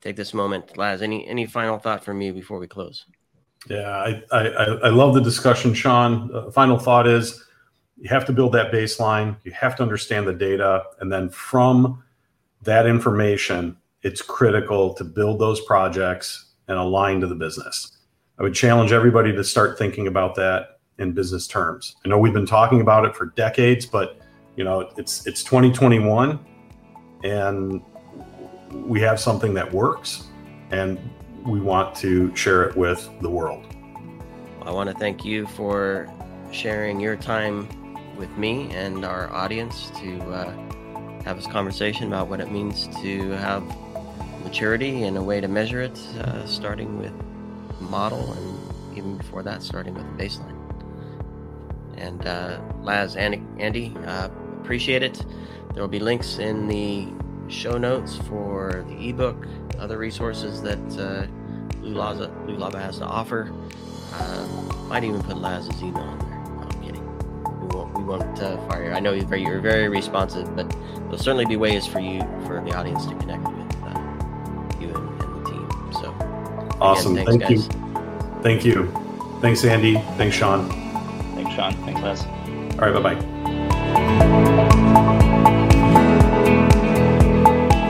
take 0.00 0.14
this 0.14 0.32
moment, 0.32 0.76
Laz. 0.76 1.02
Any 1.02 1.26
any 1.26 1.46
final 1.46 1.78
thought 1.78 2.04
from 2.04 2.20
you 2.20 2.32
before 2.32 2.58
we 2.58 2.68
close? 2.68 3.06
Yeah, 3.68 3.88
I 3.88 4.22
I, 4.30 4.42
I 4.84 4.88
love 4.90 5.14
the 5.14 5.20
discussion, 5.20 5.74
Sean. 5.74 6.30
Uh, 6.32 6.50
final 6.50 6.78
thought 6.78 7.06
is 7.06 7.44
you 7.96 8.08
have 8.08 8.24
to 8.26 8.32
build 8.32 8.52
that 8.52 8.72
baseline. 8.72 9.36
You 9.44 9.52
have 9.52 9.76
to 9.76 9.82
understand 9.82 10.26
the 10.26 10.32
data, 10.32 10.84
and 11.00 11.12
then 11.12 11.28
from 11.30 12.02
that 12.62 12.86
information, 12.86 13.76
it's 14.02 14.20
critical 14.20 14.94
to 14.94 15.04
build 15.04 15.38
those 15.38 15.60
projects 15.60 16.52
and 16.68 16.78
align 16.78 17.20
to 17.20 17.26
the 17.26 17.34
business. 17.34 17.98
I 18.38 18.42
would 18.42 18.54
challenge 18.54 18.92
everybody 18.92 19.32
to 19.32 19.44
start 19.44 19.78
thinking 19.78 20.06
about 20.06 20.34
that 20.36 20.80
in 20.98 21.12
business 21.12 21.46
terms. 21.46 21.96
I 22.04 22.08
know 22.08 22.18
we've 22.18 22.32
been 22.32 22.46
talking 22.46 22.80
about 22.80 23.04
it 23.04 23.14
for 23.14 23.26
decades, 23.26 23.86
but 23.86 24.18
you 24.56 24.64
know, 24.64 24.92
it's 24.96 25.26
it's 25.26 25.42
2021 25.42 26.38
and 27.24 27.82
we 28.72 29.00
have 29.00 29.20
something 29.20 29.54
that 29.54 29.72
works 29.72 30.28
and 30.70 30.98
we 31.46 31.60
want 31.60 31.94
to 31.96 32.34
share 32.34 32.64
it 32.64 32.76
with 32.76 33.08
the 33.20 33.30
world. 33.30 33.66
I 34.62 34.70
want 34.70 34.88
to 34.90 34.96
thank 34.96 35.24
you 35.24 35.46
for 35.46 36.08
sharing 36.50 37.00
your 37.00 37.16
time 37.16 37.68
with 38.16 38.36
me 38.36 38.70
and 38.74 39.04
our 39.04 39.32
audience 39.32 39.90
to 40.00 40.20
uh, 40.30 40.52
have 41.24 41.36
this 41.36 41.46
conversation 41.46 42.06
about 42.06 42.28
what 42.28 42.40
it 42.40 42.50
means 42.50 42.88
to 43.02 43.30
have 43.30 43.62
maturity 44.42 45.04
and 45.04 45.16
a 45.16 45.22
way 45.22 45.40
to 45.40 45.48
measure 45.48 45.80
it, 45.80 45.98
uh, 46.18 46.46
starting 46.46 46.98
with 46.98 47.12
model 47.80 48.32
and 48.32 48.96
even 48.96 49.16
before 49.16 49.42
that, 49.42 49.62
starting 49.62 49.94
with 49.94 50.04
baseline. 50.18 50.60
And 51.96 52.26
uh, 52.26 52.60
Laz, 52.82 53.16
Andy, 53.16 53.42
Andy 53.58 53.94
uh, 54.06 54.28
appreciate 54.60 55.02
it. 55.02 55.24
There 55.72 55.82
will 55.82 55.88
be 55.88 55.98
links 55.98 56.38
in 56.38 56.68
the 56.68 57.08
show 57.48 57.78
notes 57.78 58.16
for 58.16 58.84
the 58.88 59.08
ebook, 59.08 59.46
other 59.78 59.98
resources 59.98 60.62
that 60.62 60.78
uh, 60.98 61.26
Blue, 61.80 61.94
Laza, 61.94 62.46
Blue 62.46 62.56
Lava 62.56 62.80
has 62.80 62.98
to 62.98 63.04
offer. 63.04 63.52
Um, 64.18 64.88
might 64.88 65.02
even 65.02 65.22
put 65.22 65.38
Laz's 65.38 65.82
email 65.82 66.23
kidding. 68.04 68.06
We 68.06 68.24
won't, 68.24 68.40
uh, 68.40 68.56
fire. 68.68 68.92
I 68.92 69.00
know 69.00 69.12
you're 69.12 69.26
very, 69.26 69.42
you're 69.42 69.60
very 69.60 69.88
responsive, 69.88 70.54
but 70.56 70.70
there'll 70.70 71.18
certainly 71.18 71.46
be 71.46 71.56
ways 71.56 71.86
for 71.86 72.00
you, 72.00 72.20
for 72.46 72.62
the 72.64 72.72
audience 72.74 73.06
to 73.06 73.14
connect 73.16 73.46
with 73.48 73.76
uh, 73.82 73.98
you 74.80 74.94
and, 74.94 75.22
and, 75.22 75.44
the 75.44 75.50
team. 75.50 75.68
So 75.92 76.14
awesome. 76.80 77.16
Again, 77.16 77.40
thanks, 77.40 77.42
Thank 77.42 77.42
guys. 77.42 77.66
you. 77.66 77.72
Thank 78.42 78.64
you. 78.64 78.92
Thanks, 79.40 79.64
Andy. 79.64 79.94
Thanks, 80.16 80.36
Sean. 80.36 80.68
Thanks, 81.34 81.52
Sean. 81.54 81.72
Thanks, 81.84 82.00
Les. 82.00 82.24
All 82.24 82.90
right. 82.90 82.94
Bye 82.94 83.14
bye. 83.14 83.20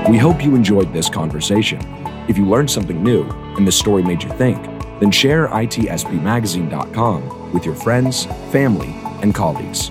We 0.09 0.19
hope 0.19 0.45
you 0.45 0.55
enjoyed 0.55 0.93
this 0.93 1.09
conversation. 1.09 1.81
If 2.29 2.37
you 2.39 2.47
learned 2.47 2.71
something 2.71 3.03
new 3.03 3.25
and 3.57 3.67
this 3.67 3.79
story 3.79 4.03
made 4.03 4.23
you 4.23 4.29
think, 4.31 4.63
then 5.01 5.11
share 5.11 5.49
itspmagazine.com 5.49 7.53
with 7.53 7.67
your 7.67 7.75
friends, 7.75 8.27
family, 8.53 8.95
and 9.23 9.35
colleagues. 9.35 9.91